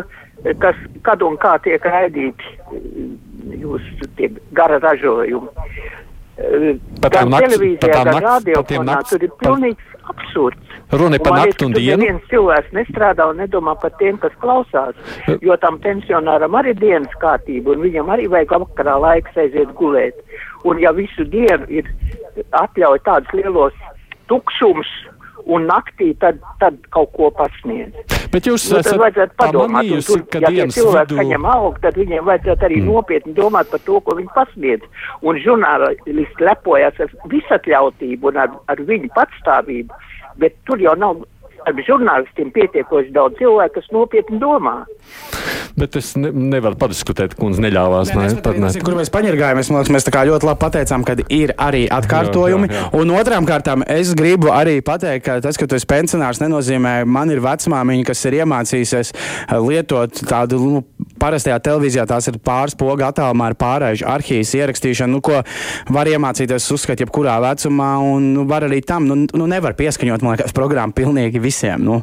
kas, 0.62 0.81
kad 1.05 1.23
un 1.25 1.37
kā 1.40 1.57
tiek 1.64 1.85
raidīti 1.85 2.53
mm, 2.73 3.14
jūsu 3.62 4.11
tie 4.16 4.31
gara 4.57 4.81
ražojumi. 4.83 5.53
Uh, 5.53 6.07
Par 6.37 7.12
Gan 7.14 7.31
par 7.33 7.47
televīzijā, 7.47 7.88
gan 7.97 8.09
par 8.11 8.25
radiofonā 8.27 8.97
tur 9.09 9.23
ir 9.25 9.31
pilnīgs 9.40 9.95
absurds. 10.12 10.75
Runa 10.92 11.16
ir 11.16 11.23
par 11.25 11.38
nakti 11.38 11.64
un 11.64 11.73
dienu? 11.73 11.97
Neviens 12.03 12.27
cilvēks 12.29 12.75
nestrādā 12.77 13.25
un 13.31 13.40
nedomā 13.40 13.73
par 13.81 13.95
tiem, 13.97 14.19
kas 14.21 14.35
klausās, 14.42 14.99
jo 15.40 15.57
tam 15.62 15.81
pensionāram 15.81 16.59
arī 16.61 16.75
dienas 16.77 17.16
kārtība, 17.23 17.73
un 17.73 17.87
viņam 17.87 18.12
arī 18.12 18.29
vajag 18.35 18.53
vakarā 18.66 18.99
laiks 19.07 19.40
aiziet 19.40 19.73
gulēt. 19.81 20.21
Un 20.67 20.81
ja 20.83 20.93
visu 20.97 21.27
dienu 21.31 21.69
ir 21.71 21.91
atļauj 22.59 23.03
tādus 23.07 23.37
lielos 23.37 23.77
tukšums 24.31 24.89
un 25.47 25.69
naktī, 25.71 26.11
tad, 26.19 26.41
tad 26.61 26.79
kaut 26.95 27.13
ko 27.15 27.29
pasniedz. 27.35 27.95
Bet 28.33 28.49
jūs 28.49 28.65
Nu, 28.73 28.81
esat 28.81 28.99
vajadzētu 28.99 29.37
padomāt, 29.39 29.91
un 29.95 30.03
tur, 30.03 30.25
ka 30.33 30.41
ja 30.43 30.51
tie 30.51 30.57
dienas 30.57 30.75
cilvēki 30.75 31.13
vidū- 31.13 31.21
saņem 31.21 31.47
algu, 31.53 31.77
tad 31.85 32.01
viņiem 32.01 32.27
vajadzētu 32.27 32.67
arī 32.67 32.81
mm. 32.81 32.91
nopietni 32.91 33.35
domāt 33.37 33.71
par 33.71 33.85
to, 33.87 34.01
ko 34.03 34.17
viņi 34.19 34.33
pasniedz. 34.35 34.91
Un 35.23 35.39
žurnālisti 35.45 36.49
lepojas 36.49 36.99
ar 37.05 37.15
visatļautību 37.31 38.33
un 38.33 38.43
ar, 38.43 38.59
ar 38.67 38.83
viņu 38.91 39.13
patstāvību, 39.15 40.03
bet 40.43 40.59
tur 40.67 40.83
jau 40.83 40.97
nav 40.99 41.23
ar 41.67 41.83
žurnālistiem 41.87 42.51
pietiekoši 42.55 43.15
daudz 43.15 43.39
cilvēku, 43.39 43.79
kas 43.79 43.93
nopietni 43.95 44.43
domā. 44.43 44.81
Bet 45.79 45.97
es 46.01 46.12
ne, 46.19 46.31
nevaru 46.31 46.79
padiskutēt, 46.81 47.37
kundze 47.38 47.64
neļāvās. 47.64 48.12
Nē, 48.12 48.27
nē, 48.37 48.42
pat 48.45 48.61
ne. 48.61 48.73
Kur 48.85 48.99
mēs 48.99 49.11
paņirgājamies, 49.14 49.71
man 49.73 49.83
liekas, 49.83 49.95
mēs 49.97 50.07
tā 50.09 50.14
kā 50.14 50.25
ļoti 50.29 50.49
labi 50.49 50.62
pateicām, 50.62 51.07
ka 51.07 51.16
ir 51.33 51.55
arī 51.57 51.87
atkārtojumi. 51.92 52.69
Jā, 52.71 52.77
jā, 52.77 52.85
jā. 52.85 52.90
Un 53.01 53.14
otrām 53.16 53.49
kārtām 53.49 53.85
es 53.97 54.12
gribu 54.19 54.53
arī 54.55 54.79
pateikt, 54.85 55.25
ka 55.27 55.38
tas, 55.45 55.59
ka 55.61 55.69
tu 55.69 55.79
esi 55.79 55.88
pensionārs, 55.90 56.42
nenozīmē, 56.45 56.99
man 57.09 57.33
ir 57.33 57.42
vecmāmiņa, 57.45 58.07
kas 58.11 58.25
ir 58.29 58.40
iemācījusies 58.42 59.14
eh, 59.14 59.57
lietot 59.62 60.23
tādu, 60.29 60.61
nu, 60.61 60.85
parastajā 61.23 61.59
televīzijā 61.64 62.07
tās 62.09 62.29
ir 62.29 62.40
pāris 62.45 62.77
poga 62.79 63.11
attālumā 63.11 63.51
ar 63.51 63.59
pārējušu 63.59 64.09
arhīvas 64.12 64.55
ierakstīšanu, 64.61 65.16
nu, 65.16 65.25
ko 65.25 65.40
var 65.97 66.11
iemācīties 66.11 66.71
uzskatīt 66.77 67.07
jebkurā 67.07 67.38
vecumā, 67.42 67.97
un 68.03 68.33
nu, 68.35 68.45
var 68.49 68.66
arī 68.66 68.83
tam, 68.85 69.07
nu, 69.09 69.27
nu 69.37 69.49
nevar 69.51 69.77
pieskaņot, 69.79 70.25
man 70.25 70.37
liekas, 70.37 70.55
programmu 70.57 70.97
pilnīgi 70.97 71.42
visiem. 71.42 71.85
Nu. 71.87 72.01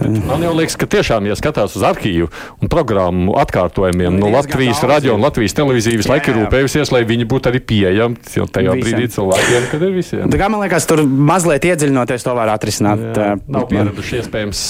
Man 0.00 0.44
jau 0.44 0.52
liekas, 0.56 0.78
ka 0.80 0.88
tiešām, 0.90 1.26
ja 1.28 1.36
skatās 1.38 1.74
uz 1.76 1.84
arhīvu 1.84 2.30
un 2.62 2.69
programmu 2.70 3.34
atkārtojumiem, 3.40 4.16
no 4.20 4.30
Latvijas 4.32 4.82
radio 4.86 5.16
un 5.16 5.24
Latvijas 5.24 5.56
televīzijas 5.58 6.08
jā. 6.08 6.36
rūpējusies, 6.36 6.92
lai 6.94 7.02
viņi 7.08 7.28
būtu 7.30 7.50
arī 7.50 7.62
pieejami 7.72 8.20
tajā 8.24 8.76
Visiem. 8.76 8.84
brīdī 8.84 9.10
cilvēkiem, 9.16 9.68
kad 9.72 9.86
ir 9.86 9.94
visiem. 9.96 10.26
Tā 10.32 10.40
kā 10.40 10.50
man 10.52 10.64
liekas, 10.64 10.86
tur 10.90 11.02
mazliet 11.04 11.66
iedziļinoties, 11.70 12.26
to 12.26 12.36
var 12.38 12.52
atrisināt. 12.54 13.02
Jā, 13.10 13.34
nav 13.50 13.66
pieraduši 13.70 14.20
iespējams 14.22 14.62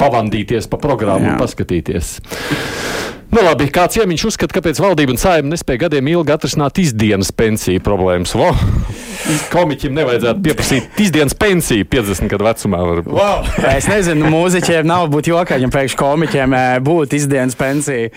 pavandīties 0.00 0.70
pa 0.72 0.80
programmu 0.82 1.28
un 1.28 1.34
Jā. 1.34 1.40
paskatīties. 1.42 2.16
Nu, 3.26 3.42
labi, 3.42 3.66
kā 3.74 3.88
ciemiņš 3.90 4.22
uzskata, 4.30 4.54
kāpēc 4.56 4.78
valdība 4.80 5.12
un 5.12 5.18
saima 5.20 5.50
nespēja 5.50 5.86
gadiem 5.86 6.06
ilgi 6.12 6.32
atrisināt 6.32 6.78
izdienas 6.80 7.32
pensiju 7.36 7.82
problēmas? 7.84 8.32
Vo, 8.38 8.52
komiķim 9.52 9.94
nevajadzētu 9.96 10.42
pieprasīt 10.44 11.00
izdienas 11.02 11.34
pensiju 11.38 11.86
50 11.90 12.30
gadu 12.30 12.46
vecumā. 12.46 12.80
Wow. 13.06 13.46
Es 13.72 13.88
nezinu, 13.90 14.28
mūziķiem 14.32 14.86
nav 14.88 15.08
būt 15.12 15.30
jokaļiem, 15.32 15.72
priekš 15.74 15.96
komiķiem 15.98 16.54
eh, 16.56 16.66
būt 16.84 17.16
izdienas 17.18 17.56
pensija. 17.58 18.10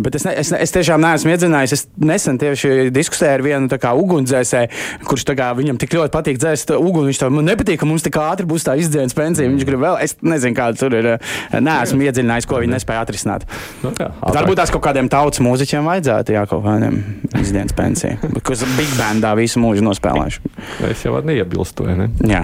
Bet 0.00 0.18
es, 0.18 0.26
ne, 0.28 0.34
es, 0.40 0.52
es 0.56 0.74
tiešām 0.74 1.02
neesmu 1.04 1.34
iedzinājis. 1.34 1.76
Es 1.76 1.84
nesen 2.00 2.38
tieši 2.40 2.90
diskusēju 2.94 3.38
ar 3.38 3.44
vienu 3.44 3.70
tā 3.72 3.92
ugunsdzēsēju, 3.94 4.70
kurš 5.08 5.26
tā 5.30 5.36
kā 5.38 5.50
viņam 5.58 5.78
tik 5.82 5.96
ļoti 5.98 6.14
patīk 6.14 6.40
dzēst 6.42 6.74
uguni. 6.78 7.12
Viņš 7.12 7.22
man 7.34 7.48
nepatīk, 7.50 7.80
ka 7.82 7.88
mums 7.88 8.06
tik 8.06 8.18
ātri 8.20 8.48
būs 8.48 8.66
tā 8.66 8.76
izdienas 8.80 9.16
pensija. 9.16 9.50
Viņš 9.50 9.66
grib 9.68 9.82
vēl, 9.84 9.98
es 10.04 10.16
nezinu, 10.24 10.56
kāda 10.58 10.80
tur 10.80 10.96
ir. 10.98 11.10
eh, 11.16 11.60
Neesmu 11.64 12.04
iedziļinājis, 12.08 12.48
ko 12.48 12.60
viņi 12.62 12.76
nespēja 12.76 13.04
atrisināt. 13.04 13.46
Nu, 13.84 13.92
kā, 13.96 14.10
Bet 14.20 14.36
Varbūt 14.38 14.60
tās 14.60 14.72
kaut 14.74 14.84
kādiem 14.84 15.08
tautas 15.12 15.40
mūziķiem 15.44 15.86
vajadzētu, 15.88 16.34
jā, 16.36 16.44
kaut 16.50 16.64
kādiem 16.66 17.00
izdienas 17.40 17.74
pensiju. 17.76 18.32
Kas 18.44 18.64
Big 18.78 18.90
Bandā 18.98 19.34
visu 19.38 19.62
mūžu 19.62 19.84
nospēlēšu. 19.86 20.53
Es 20.88 21.04
jau 21.04 21.14
varu 21.16 21.30
neiebilst 21.32 21.76
to. 21.78 21.88
Ne? 21.88 22.08
Jā. 22.28 22.42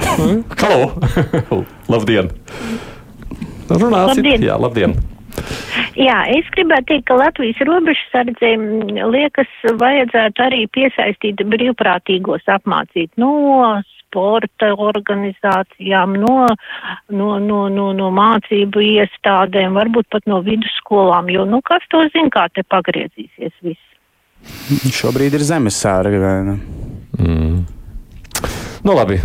Halo! 0.62 1.62
labdien! 1.92 2.30
Runāsim! 3.70 4.24
Labdien! 4.24 4.46
Jā, 4.48 4.58
labdien! 4.60 4.98
Jā, 5.98 6.16
es 6.32 6.48
gribētu 6.54 6.88
teikt, 6.90 7.06
ka 7.10 7.16
Latvijas 7.18 7.60
robežsardzēm 7.66 8.62
liekas 9.12 9.50
vajadzētu 9.80 10.44
arī 10.46 10.64
piesaistīt 10.74 11.42
brīvprātīgos 11.50 12.46
apmācīt 12.50 13.10
no 13.20 13.32
sporta 14.10 14.72
organizācijām, 14.74 16.16
no, 16.18 16.48
no, 17.14 17.30
no, 17.38 17.60
no, 17.70 17.90
no 17.94 18.08
mācību 18.14 18.82
iestādēm, 18.86 19.76
varbūt 19.78 20.10
pat 20.10 20.26
no 20.30 20.40
vidusskolām, 20.46 21.30
jo, 21.30 21.46
nu, 21.46 21.62
kas 21.66 21.86
to 21.92 22.02
zina, 22.10 22.30
kā 22.34 22.48
te 22.54 22.66
pagriezīsies 22.66 23.54
viss. 23.62 23.86
Šobrīd 24.96 25.36
ir 25.36 25.44
zemes 25.46 25.78
sārga. 25.78 26.22
vai 26.22 26.36
ne? 26.48 26.56
Mm. 27.20 27.79
Nu, 28.80 28.94
labi, 28.96 29.18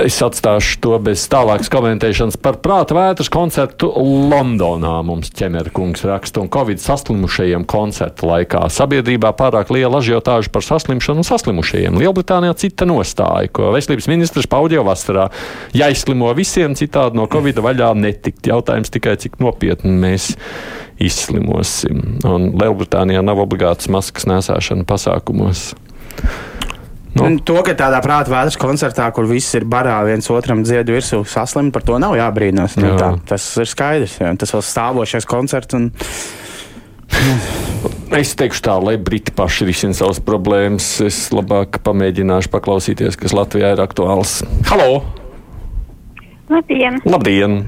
es 0.00 0.16
atstāšu 0.24 0.78
to 0.80 0.96
bez 1.04 1.26
tālākas 1.28 1.68
komentēšanas 1.72 2.38
par 2.40 2.56
prāta 2.64 2.96
vētras 2.96 3.28
koncertu 3.32 3.90
Londonā. 3.92 4.94
Mums 5.04 5.28
ķemerkungs 5.36 6.06
raksta 6.08 6.40
un 6.40 6.48
Covid 6.52 6.80
saslimušajiem 6.80 7.66
koncerta 7.68 8.24
laikā. 8.30 8.62
Sabiedrībā 8.72 9.34
pārāk 9.36 9.74
liela 9.76 10.00
ažiotāža 10.00 10.48
par 10.54 10.64
saslimšanu 10.64 11.20
un 11.20 11.28
saslimušajiem. 11.28 12.00
Lielbritānijā 12.00 12.56
cita 12.64 12.88
nostāja, 12.88 13.52
ko 13.52 13.74
veselības 13.76 14.08
ministrs 14.08 14.48
paudīja 14.48 14.86
vasarā. 14.86 15.28
Jāizslimo 15.76 16.32
visiem, 16.38 16.72
citādi 16.78 17.20
no 17.20 17.28
Covid 17.28 17.60
vaļā 17.68 17.92
netikt. 18.00 18.48
Jautājums 18.48 18.96
tikai, 18.96 19.18
cik 19.20 19.36
nopietni 19.44 19.92
mēs 19.92 20.32
izslimosim. 20.96 22.22
Un 22.24 22.54
Lielbritānijā 22.56 23.20
nav 23.20 23.44
obligātas 23.44 23.92
maskas 23.92 24.24
nesāšana 24.24 24.88
pasākumos. 24.88 25.74
Nu. 27.16 27.24
Un 27.24 27.38
to, 27.40 27.56
ka 27.64 27.72
tādā 27.72 27.96
prāta 28.04 28.28
vētras 28.28 28.58
koncertā, 28.60 29.06
kur 29.16 29.24
viss 29.30 29.54
ir 29.56 29.64
barā, 29.64 29.96
viens 30.04 30.26
otram 30.28 30.60
dziedā 30.66 30.92
virsū, 30.92 31.22
saslimt, 31.24 31.72
par 31.72 31.84
to 31.86 31.96
nav 32.02 32.12
jābrīnās. 32.18 32.76
Nu, 32.76 32.90
Jā. 32.92 32.96
tā, 33.00 33.08
tas 33.32 33.46
ir 33.62 33.70
skaidrs. 33.70 34.18
Jā. 34.20 34.34
Tas 34.36 34.52
vēl 34.52 34.64
stāvošais 34.66 35.28
koncerts. 35.28 35.78
Un... 35.78 35.88
Es 38.16 38.34
teikšu 38.36 38.62
tā, 38.66 38.74
lai 38.82 38.98
Briti 39.00 39.32
paši 39.32 39.68
risina 39.70 39.96
savas 39.96 40.20
problēmas. 40.20 40.90
Es 41.06 41.22
labāk 41.32 41.80
pamēģināšu 41.86 42.52
paklausīties, 42.52 43.16
kas 43.16 43.34
Latvijā 43.36 43.72
ir 43.78 43.82
aktuāls. 43.82 44.42
Halo! 44.68 45.00
Labdien! 46.52 47.00
Labdien! 47.08 47.62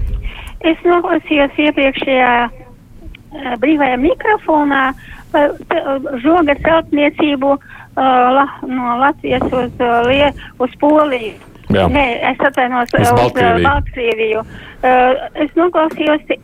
Es 0.68 0.84
noklausījos 0.84 1.56
iepriekšējā 1.56 2.30
eh, 2.44 3.50
brīvajā 3.62 3.96
mikrofonā 4.02 4.84
par 5.32 5.56
te- 5.70 5.82
žoga 6.22 6.54
celtniecību 6.64 7.56
uh, 7.56 7.74
la, 7.96 8.46
no 8.66 8.96
Latvijas 9.00 9.42
uz, 9.52 9.72
lie, 10.08 10.32
uz 10.58 10.70
Poliju. 10.80 11.34
Jā. 11.68 11.84
Nē, 11.92 12.02
es 12.30 12.38
atvainojos 12.40 12.94
Uz 12.96 13.10
Baltkrieviju. 13.12 13.66
Baltkrieviju. 13.68 14.40
Uh, 14.40 15.18
es 15.44 15.50
noklausījos 15.58 16.22
ti- 16.30 16.38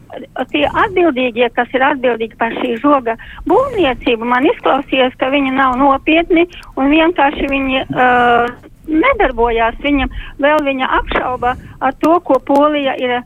tie 0.51 0.65
atbildīgie, 0.69 1.49
kas 1.57 1.71
ir 1.73 1.81
atbildīgi 1.87 2.37
par 2.37 2.53
šī 2.61 2.75
žoga 2.83 3.15
būvniecību. 3.49 4.25
Man 4.29 4.45
izklausījās, 4.51 5.17
ka 5.17 5.31
viņi 5.33 5.55
nav 5.57 5.79
nopietni 5.81 6.45
un 6.77 6.93
vienkārši 6.93 7.49
viņi 7.49 7.87
uh, 7.87 8.53
nedarbojās. 8.89 9.77
Viņam 9.83 10.13
vēl 10.43 10.63
viņa 10.67 10.89
apšauba 11.01 11.55
to, 12.03 12.15
ko 12.27 12.39
Polija 12.47 12.95
ir 13.01 13.17
uh, 13.19 13.25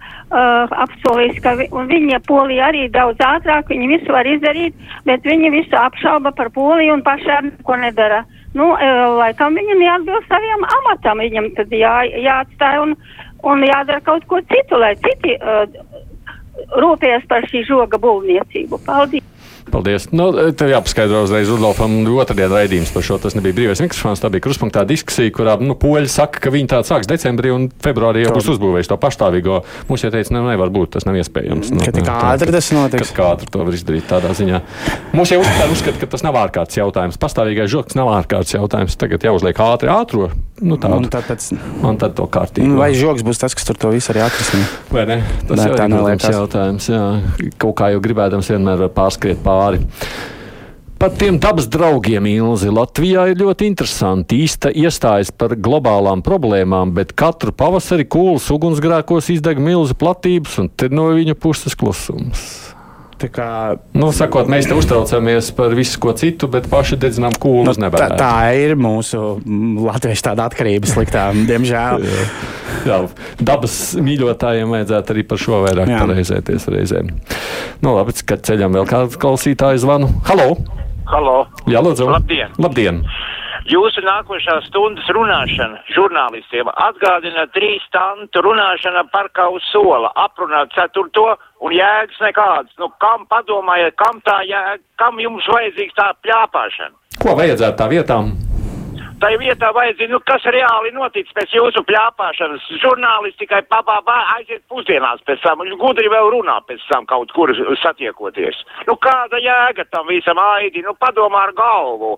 apsolījusi, 0.84 1.42
ka 1.44 1.54
vi, 1.60 1.68
viņa 1.70 2.20
Polija 2.28 2.70
arī 2.70 2.86
daudz 2.94 3.22
ātrāk, 3.24 3.70
viņi 3.72 3.90
visu 3.94 4.14
var 4.14 4.28
izdarīt, 4.28 4.76
bet 5.08 5.26
viņi 5.26 5.52
visu 5.54 5.78
apšauba 5.78 6.32
par 6.36 6.52
Poliju 6.54 6.98
un 6.98 7.04
pašām 7.06 7.52
ko 7.66 7.78
nedara. 7.80 8.24
Nu, 8.56 8.72
uh, 8.72 9.04
laikam 9.20 9.58
viņi 9.58 9.80
neatbilst 9.82 10.28
saviem 10.32 10.66
amatam, 10.80 11.22
viņam 11.24 11.52
tad 11.58 11.72
jā, 11.74 11.94
jāatstāj 12.24 12.82
un, 12.84 12.94
un 13.46 13.64
jādara 13.66 14.00
kaut 14.06 14.24
ko 14.30 14.40
citu, 14.50 14.80
lai 14.80 14.94
citi 15.04 15.36
uh, 15.36 15.66
rūpējas 16.80 17.28
par 17.30 17.46
šī 17.50 17.66
žoga 17.68 18.00
būvniecību. 18.02 18.80
Paldies! 18.86 19.27
Paldies. 19.72 20.08
Nu, 20.14 20.30
tev 20.56 20.70
jāpaskaidro 20.72 21.22
uzreiz 21.26 21.50
Rudolfam, 21.52 21.98
otrdien 22.18 22.50
raidījums 22.52 22.92
par 22.94 23.04
šo. 23.06 23.18
Tas 23.22 23.36
nebija 23.36 23.56
brīvais 23.56 23.82
mikrofons, 23.84 24.22
tā 24.22 24.30
bija 24.32 24.44
kruspunktā 24.46 24.84
diskusija, 24.88 25.32
kurā 25.34 25.56
nu, 25.60 25.76
poļi 25.78 26.08
saka, 26.12 26.40
ka 26.44 26.52
viņi 26.54 26.70
tādu 26.72 26.88
sāks 26.88 27.10
decembrī 27.10 27.52
un 27.54 27.68
februārī 27.84 28.24
jau 28.24 28.34
būs 28.36 28.50
uzbūvējuši 28.54 28.92
to 28.92 28.98
pašstāvīgo. 29.02 29.60
Mums 29.90 30.04
jau 30.06 30.12
teica, 30.14 30.34
ne, 30.36 30.44
nevar 30.48 30.72
būt, 30.74 30.94
tas 30.96 31.06
nav 31.08 31.18
iespējams. 31.20 31.72
Nu, 31.74 31.82
Ka 31.84 31.94
tik 31.94 32.08
ātri 32.12 32.54
tas 32.54 32.70
notiks. 32.76 33.12
Kā 33.16 33.32
ātri 33.34 33.50
to 33.52 33.64
var 33.64 33.76
izdarīt 33.76 34.08
tādā 34.10 34.32
ziņā. 34.38 34.62
Mums 35.16 35.32
jau 35.34 35.40
uzskata, 35.44 35.96
ka 36.00 36.10
tas 36.16 36.24
nav 36.26 36.38
ārkārtas 36.40 36.80
jautājums. 36.80 37.20
Pastāvīgais 37.20 37.72
žoks 37.72 37.98
nav 37.98 38.12
ārkārtas 38.16 38.56
jautājums. 38.56 38.96
Tagad 38.98 39.28
jāuzliek 39.28 39.60
ātri 39.68 39.92
ātro. 39.92 40.30
Nu, 40.58 40.74
tādu. 40.80 41.04
Un 41.04 41.10
tad 41.12 41.28
pēc- 41.28 41.52
Un 41.86 41.96
tad 42.00 42.16
to 42.18 42.26
kārtīgi. 42.26 42.66
Nu, 42.66 42.78
Vai 42.80 42.90
žoks 42.94 43.22
būs 43.22 43.38
tas, 43.38 43.54
kas 43.54 43.64
tur 43.68 43.76
to 43.78 43.90
visu 43.94 44.10
arī 44.12 44.24
atrisina? 44.26 44.66
Vai 44.90 45.04
ne? 45.06 45.18
Tas 45.46 45.58
Nē, 45.58 45.66
jau 45.68 46.08
ir 46.08 46.34
jautājums. 46.34 46.88
Jā. 46.90 47.04
Kaut 47.62 47.76
kā 47.78 47.92
jau 47.92 48.00
gribēdams, 48.02 48.50
vienmēr 48.50 48.88
pārskriet 48.94 49.38
pāri. 49.44 49.57
Par 50.98 51.12
tiem 51.14 51.36
dabas 51.38 51.68
draugiem 51.70 52.26
Ilzi 52.26 52.72
Latvijā 52.74 53.28
ir 53.30 53.38
ļoti 53.38 53.68
interesanti. 53.70 54.40
Īsta 54.42 54.72
iestājas 54.74 55.30
par 55.30 55.54
globālām 55.54 56.24
problēmām, 56.26 56.90
bet 56.96 57.14
katru 57.14 57.54
pavasari 57.54 58.02
kūlas 58.10 58.48
ugunsgrēkos 58.50 59.30
izdeg 59.36 59.62
milzu 59.62 59.94
platības, 59.98 60.58
un 60.58 60.72
te 60.74 60.90
no 60.90 61.12
viņa 61.14 61.38
puses 61.38 61.78
klusums. 61.78 62.67
Tā 63.18 63.26
kā, 63.34 63.46
Nu, 63.98 64.12
sakot, 64.14 64.46
mēs 64.46 64.68
te 64.70 64.76
uztraucamies 64.78 65.48
par 65.58 65.72
visu 65.74 65.98
ko 65.98 66.12
citu, 66.14 66.46
bet 66.52 66.68
paši 66.70 66.98
dedzinām 67.02 67.34
kūlu 67.42 67.72
uz 67.72 67.78
tā, 67.80 67.82
nebēdu. 67.88 68.18
tā 68.20 68.30
ir 68.54 68.76
mūsu 68.78 69.22
latviešu 69.88 70.22
tāda 70.28 70.46
atkarība 70.46 70.86
sliktā, 70.86 71.24
diemžēl. 71.50 72.04
Jā, 72.86 73.00
dabas 73.42 73.74
mīļotājiem 73.98 74.70
vajadzētu 74.70 75.16
arī 75.16 75.24
par 75.26 75.42
šo 75.42 75.64
vairāk 75.66 75.90
Jā. 75.90 75.98
pareizēties 76.04 76.68
reizēm. 76.70 77.10
Nu, 77.82 77.96
labi, 77.98 78.14
kad 78.22 78.46
ceļam 78.46 78.78
vēl 78.78 78.86
kādu 78.86 79.18
klausītāju 79.18 79.82
zvanu. 79.82 80.12
Halo! 80.30 80.52
Halo! 81.10 81.36
Jā, 81.66 81.82
lūdzu! 81.82 82.06
Labdien! 82.12 82.54
Labdien! 82.62 83.02
Jūsu 83.68 84.00
nākošā 84.00 84.54
stundas 84.64 85.04
runāšana 85.12 85.82
žurnālistiem 85.92 86.70
atgādina 86.72 87.44
trīs 87.52 87.82
stundu 87.84 88.40
runāšana 88.46 89.02
par 89.12 89.28
kaut 89.36 89.60
sola, 89.68 90.08
aprunāt 90.16 90.72
ceturto 90.72 91.34
un 91.60 91.74
jēgas 91.76 92.22
nekādas. 92.24 92.72
Nu, 92.80 92.88
kam 93.02 93.26
padomājiet, 93.28 93.92
kam 94.00 94.22
tā 94.24 94.38
jēga, 94.48 94.80
kam 94.96 95.20
jums 95.20 95.44
vajadzīgs 95.52 95.96
tā 95.98 96.06
pļāpāšana? 96.24 96.96
Ko 97.20 97.34
vajadzētu 97.36 97.76
tā 97.76 97.88
vietām? 97.92 98.30
Tā 99.18 99.32
vietā 99.36 99.68
vajadzīga, 99.74 100.12
nu, 100.14 100.20
kas 100.24 100.46
reāli 100.54 100.94
noticis 100.94 101.34
pēc 101.36 101.52
jūsu 101.58 101.82
pļāpāšanas. 101.90 102.70
Žurnālisti 102.80 103.42
tikai 103.42 103.64
papāpā 103.68 104.16
aiziet 104.36 104.62
pusdienās 104.70 105.20
pēc 105.26 105.42
tam, 105.44 105.66
gudri 105.82 106.08
vēl 106.08 106.30
runā 106.38 106.56
pēc 106.70 106.86
tam 106.88 107.04
kaut 107.10 107.34
kur 107.36 107.52
satiekoties. 107.82 108.62
Nu, 108.88 108.96
kāda 108.96 109.42
jēga 109.42 109.84
tam 109.90 110.08
visam 110.08 110.40
aidi? 110.54 110.86
Nu, 110.86 110.96
padomā 110.96 111.48
ar 111.50 111.54
galvu. 111.58 112.14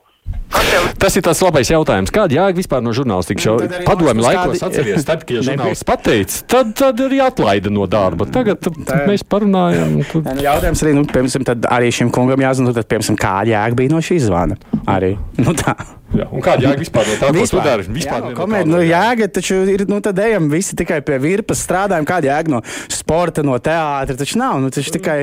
Tas 1.01 1.15
ir 1.17 1.23
tas 1.25 1.39
labais 1.45 1.69
jautājums. 1.71 2.11
Kāda 2.13 2.37
jēga 2.37 2.59
vispār 2.59 2.83
no 2.85 2.93
žurnālistikas? 2.97 3.47
Jau 3.47 3.55
arī 3.63 3.85
padomju 3.87 4.25
laikos 4.25 4.59
kādi- 4.59 4.67
atceries, 4.67 5.07
tad, 5.09 5.23
kad 5.29 5.43
žurnālists 5.47 5.87
pateica, 5.89 6.41
tad, 6.51 6.73
tad 6.79 7.01
arī 7.07 7.21
atlaida 7.25 7.73
no 7.73 7.87
darba. 7.91 8.27
Tagad 8.31 8.61
tad 8.65 9.07
mēs 9.09 9.25
parunājam. 9.25 9.97
un 10.01 10.09
Tad... 10.11 10.35
Nu, 10.37 10.45
Jautājums 10.45 10.83
arī, 10.85 10.93
nu, 10.99 11.07
piemēram, 11.09 11.47
tad 11.49 11.71
arī 11.71 11.93
šim 11.95 12.11
kungam 12.15 12.43
jāzina, 12.45 12.69
nu, 12.71 12.77
tad, 12.77 12.89
piemēram, 12.91 13.19
kāda 13.21 13.55
jēga 13.55 13.79
bija 13.79 13.95
no 13.95 14.03
šīs 14.05 14.27
zvana. 14.27 14.59
Arī. 14.91 15.15
Nu, 15.41 15.55
tā. 15.57 15.77
Jā, 16.11 16.27
un 16.35 16.43
kāda 16.43 16.67
jēga 16.67 16.83
vispār 16.83 17.07
no 17.07 17.17
tā, 17.21 17.29
ko 17.31 17.47
tu 17.47 17.63
dari? 17.63 17.87
Vispār 17.95 18.19
jā, 18.19 18.23
no 18.27 18.35
kāda 18.35 18.63
nu, 18.67 18.81
jēga 18.83 19.29
taču 19.39 19.61
ir, 19.71 19.87
nu, 19.89 20.01
tad 20.03 20.19
ejam 20.19 20.49
visi 20.51 20.75
tikai 20.79 20.99
pie 21.07 21.21
virpas, 21.23 21.63
strādājam, 21.63 22.09
kāda 22.09 22.33
jēga 22.33 22.57
no 22.57 22.63
sporta, 22.91 23.45
no 23.47 23.55
teātra, 23.63 24.19
taču 24.19 24.41
nav, 24.43 24.59
nu, 24.65 24.73
taču 24.75 24.97
tikai 24.99 25.21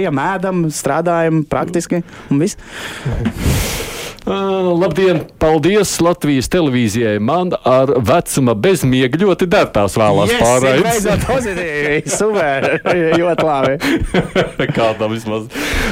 ejam, 0.00 0.22
ēdam, 0.24 0.64
strādājam 0.72 1.44
praktiski 1.52 2.00
un 2.32 2.40
viss. 2.40 2.56
Uh, 4.24 4.72
labdien! 4.80 5.18
Paldies 5.38 5.98
Latvijas 6.00 6.48
televīzijai. 6.48 7.18
Man 7.20 7.50
ar 7.68 7.90
vecuma 8.08 8.54
bezmiega 8.56 9.18
ļoti 9.20 9.44
der 9.52 9.66
tās 9.74 9.98
vēlās 10.00 10.32
Yes, 10.32 10.40
pārējais. 10.40 10.86
beidzot 10.86 11.26
pozitīvi, 11.28 11.98
super, 12.20 12.66
ļoti 13.20 13.44
labi. 13.44 13.74
Kādam 14.78 15.12
vismaz 15.12 15.44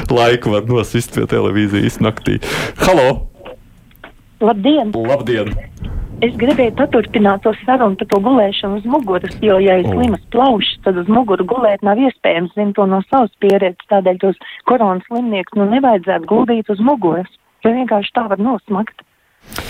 laiku 0.09 0.55
var 0.55 0.65
nosist 0.65 1.13
pie 1.13 1.27
televīzijas 1.29 2.01
naktī. 2.01 2.39
Halo! 2.81 3.29
Labdien! 4.41 4.95
Labdien! 4.97 5.53
Es 6.23 6.33
gribēju 6.39 6.73
paturpināt 6.79 7.43
to 7.45 7.53
sarunu 7.67 7.99
par 8.01 8.09
to 8.15 8.19
gulēšanu 8.23 8.79
uz 8.81 8.85
muguras, 8.89 9.37
jo, 9.43 9.59
ja 9.61 9.77
ir 9.83 9.89
slimas 9.91 10.23
plaušas, 10.33 10.79
tad 10.87 10.97
uz 11.03 11.09
muguru 11.11 11.45
gulēt 11.53 11.83
nav 11.85 11.99
iespējams. 11.99 12.55
Zinu 12.57 12.73
to 12.79 12.87
no 12.89 13.03
savas 13.11 13.33
pieredzes, 13.43 13.85
tādēļ 13.93 14.21
tos 14.23 14.39
koronas 14.71 15.05
slimniekus 15.11 15.59
nu 15.59 15.67
nevajadzētu 15.75 16.31
guldīt 16.31 16.71
uz 16.73 16.81
muguras, 16.81 17.27
jo 17.65 17.75
vienkārši 17.79 18.15
tā 18.19 18.29
var 18.33 18.43
nosmakt. 18.43 19.03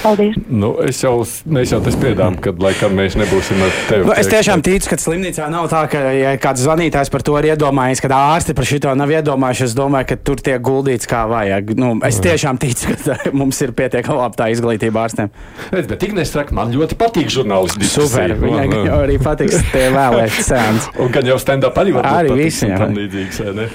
Paldies! 0.03 0.37
Nu, 0.47 0.77
es 0.85 1.01
jau, 1.03 1.15
mēs 1.51 1.73
jau 1.73 1.79
te 1.83 1.91
spriedām, 1.95 2.37
ka 2.43 2.53
laikam 2.61 2.93
mēs 2.95 3.17
nebūsim 3.19 3.59
ar 3.65 3.73
tevi. 3.89 4.05
Nu, 4.07 4.13
es 4.19 4.29
tiešām 4.31 4.63
ticu, 4.63 4.91
ka 4.93 4.99
slimnīcā 5.01 5.49
nav 5.51 5.67
tā, 5.73 5.81
ka 5.91 6.03
ja 6.15 6.35
kāds 6.43 6.63
zvanītājs 6.63 7.11
par 7.11 7.25
to 7.27 7.35
ir 7.41 7.49
iedomājies, 7.55 8.03
ka 8.05 8.11
ārsti 8.15 8.55
par 8.59 8.69
šo 8.69 8.93
nav 8.99 9.15
iedomājušies. 9.17 9.73
Es 9.73 9.79
domāju, 9.79 10.11
ka 10.13 10.19
tur 10.29 10.43
tiek 10.45 10.63
guldīts 10.63 11.09
kā 11.11 11.25
vajag. 11.31 11.75
Nu, 11.81 11.95
es 12.07 12.21
tiešām 12.23 12.61
ticu, 12.63 12.95
ka 13.07 13.33
mums 13.35 13.59
ir 13.65 13.75
pietiekami 13.79 14.21
laba 14.21 14.39
tā 14.39 14.53
izglītība 14.55 15.07
ārstiem. 15.07 15.33
Redz, 15.73 15.91
bet 15.91 16.07
Ignēs 16.07 16.35
saka, 16.37 16.55
man 16.59 16.71
ļoti 16.77 16.99
patīk 17.01 17.33
žurnālisti. 17.33 17.91
Super, 17.91 18.37
viņai 18.39 18.69
gan 18.71 18.89
jau 18.93 19.03
arī 19.03 19.19
patiks 19.23 19.67
tie 19.73 19.89
vēlēti 19.95 20.47
sēns. 20.47 20.93
Un 21.03 21.11
gan 21.15 21.33
jau 21.33 21.41
stand-up 21.43 21.83
arī 21.83 21.97
var 21.97 22.07
būt 22.07 22.21
Arī 22.23 22.35
patiks 22.37 22.45
visi, 22.45 22.65
un 22.69 22.75
jā. 22.75 22.83
tam 22.85 22.99
līdzīgs, 23.01 23.45
vai 23.47 23.59
ne? 23.63 23.71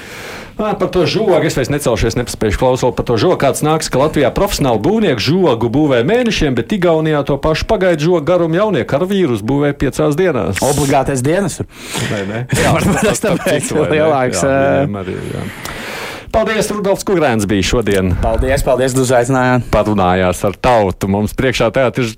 Ā, 0.58 0.72
Par 0.74 0.90
to 0.90 1.06
žogu 1.06 1.38
es 1.46 1.54
vairs 1.54 1.70
necelšos, 1.70 2.16
nepaspēju 2.18 2.58
klausot 2.58 2.96
par 2.98 3.06
to 3.06 3.18
žogu. 3.22 3.38
Kāds 3.42 3.62
nāks, 3.62 3.92
ka 3.94 4.02
Latvijā 4.02 4.32
profesionāli 4.34 4.82
būvnieki 4.82 5.22
žogu 5.22 5.70
būvē 5.70 6.02
mēnešiem, 6.08 6.58
bet 6.58 6.74
Igaunijā 6.74 7.22
to 7.30 7.38
pašu 7.42 7.68
pagaidu 7.70 8.08
žogu 8.10 8.24
garumu 8.26 8.58
jaunie 8.58 8.82
karavīrus 8.90 9.44
būvē 9.46 9.76
piecās 9.78 10.18
dienās. 10.18 10.58
Obligātais 10.66 11.22
dienas. 11.22 11.60
Vai 12.10 12.24
ne? 12.26 12.42
Varbūt 12.78 13.06
tas 13.06 13.22
tāpēc 13.22 13.70
lielāks, 13.78 14.42
Jā, 14.42 14.50
ā. 14.50 14.74
viņiem 14.82 15.00
arī, 15.04 15.18
jā. 15.36 15.46
Paldies, 16.34 16.68
Rudolfs 16.74 17.06
Kungrēns 17.08 17.46
bija 17.50 17.64
šodien. 17.64 18.10
Paldies, 18.22 18.62
paldies, 18.66 18.94
ka 18.98 19.06
uzaicinājāt. 19.06 19.70
Parunājās 19.74 20.42
ar 20.46 20.58
tautu. 20.60 21.08
Mums 21.10 21.32
priekšā 21.38 21.70
tagad 21.74 22.02
ir 22.04 22.10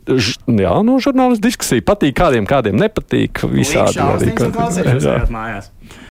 jā, 0.63 0.71
nu, 0.88 0.95
žurnālistiska 1.04 1.45
diskusija. 1.45 1.86
Patīk 1.91 2.15
kādiem, 2.17 2.47
kādiem 2.49 2.80
nepatīk. 2.82 3.43
Visādi. 3.54 3.99
Arī, 4.02 4.34
Jā. 4.39 5.19
ejat 5.19 5.30
mājās. 5.32 5.69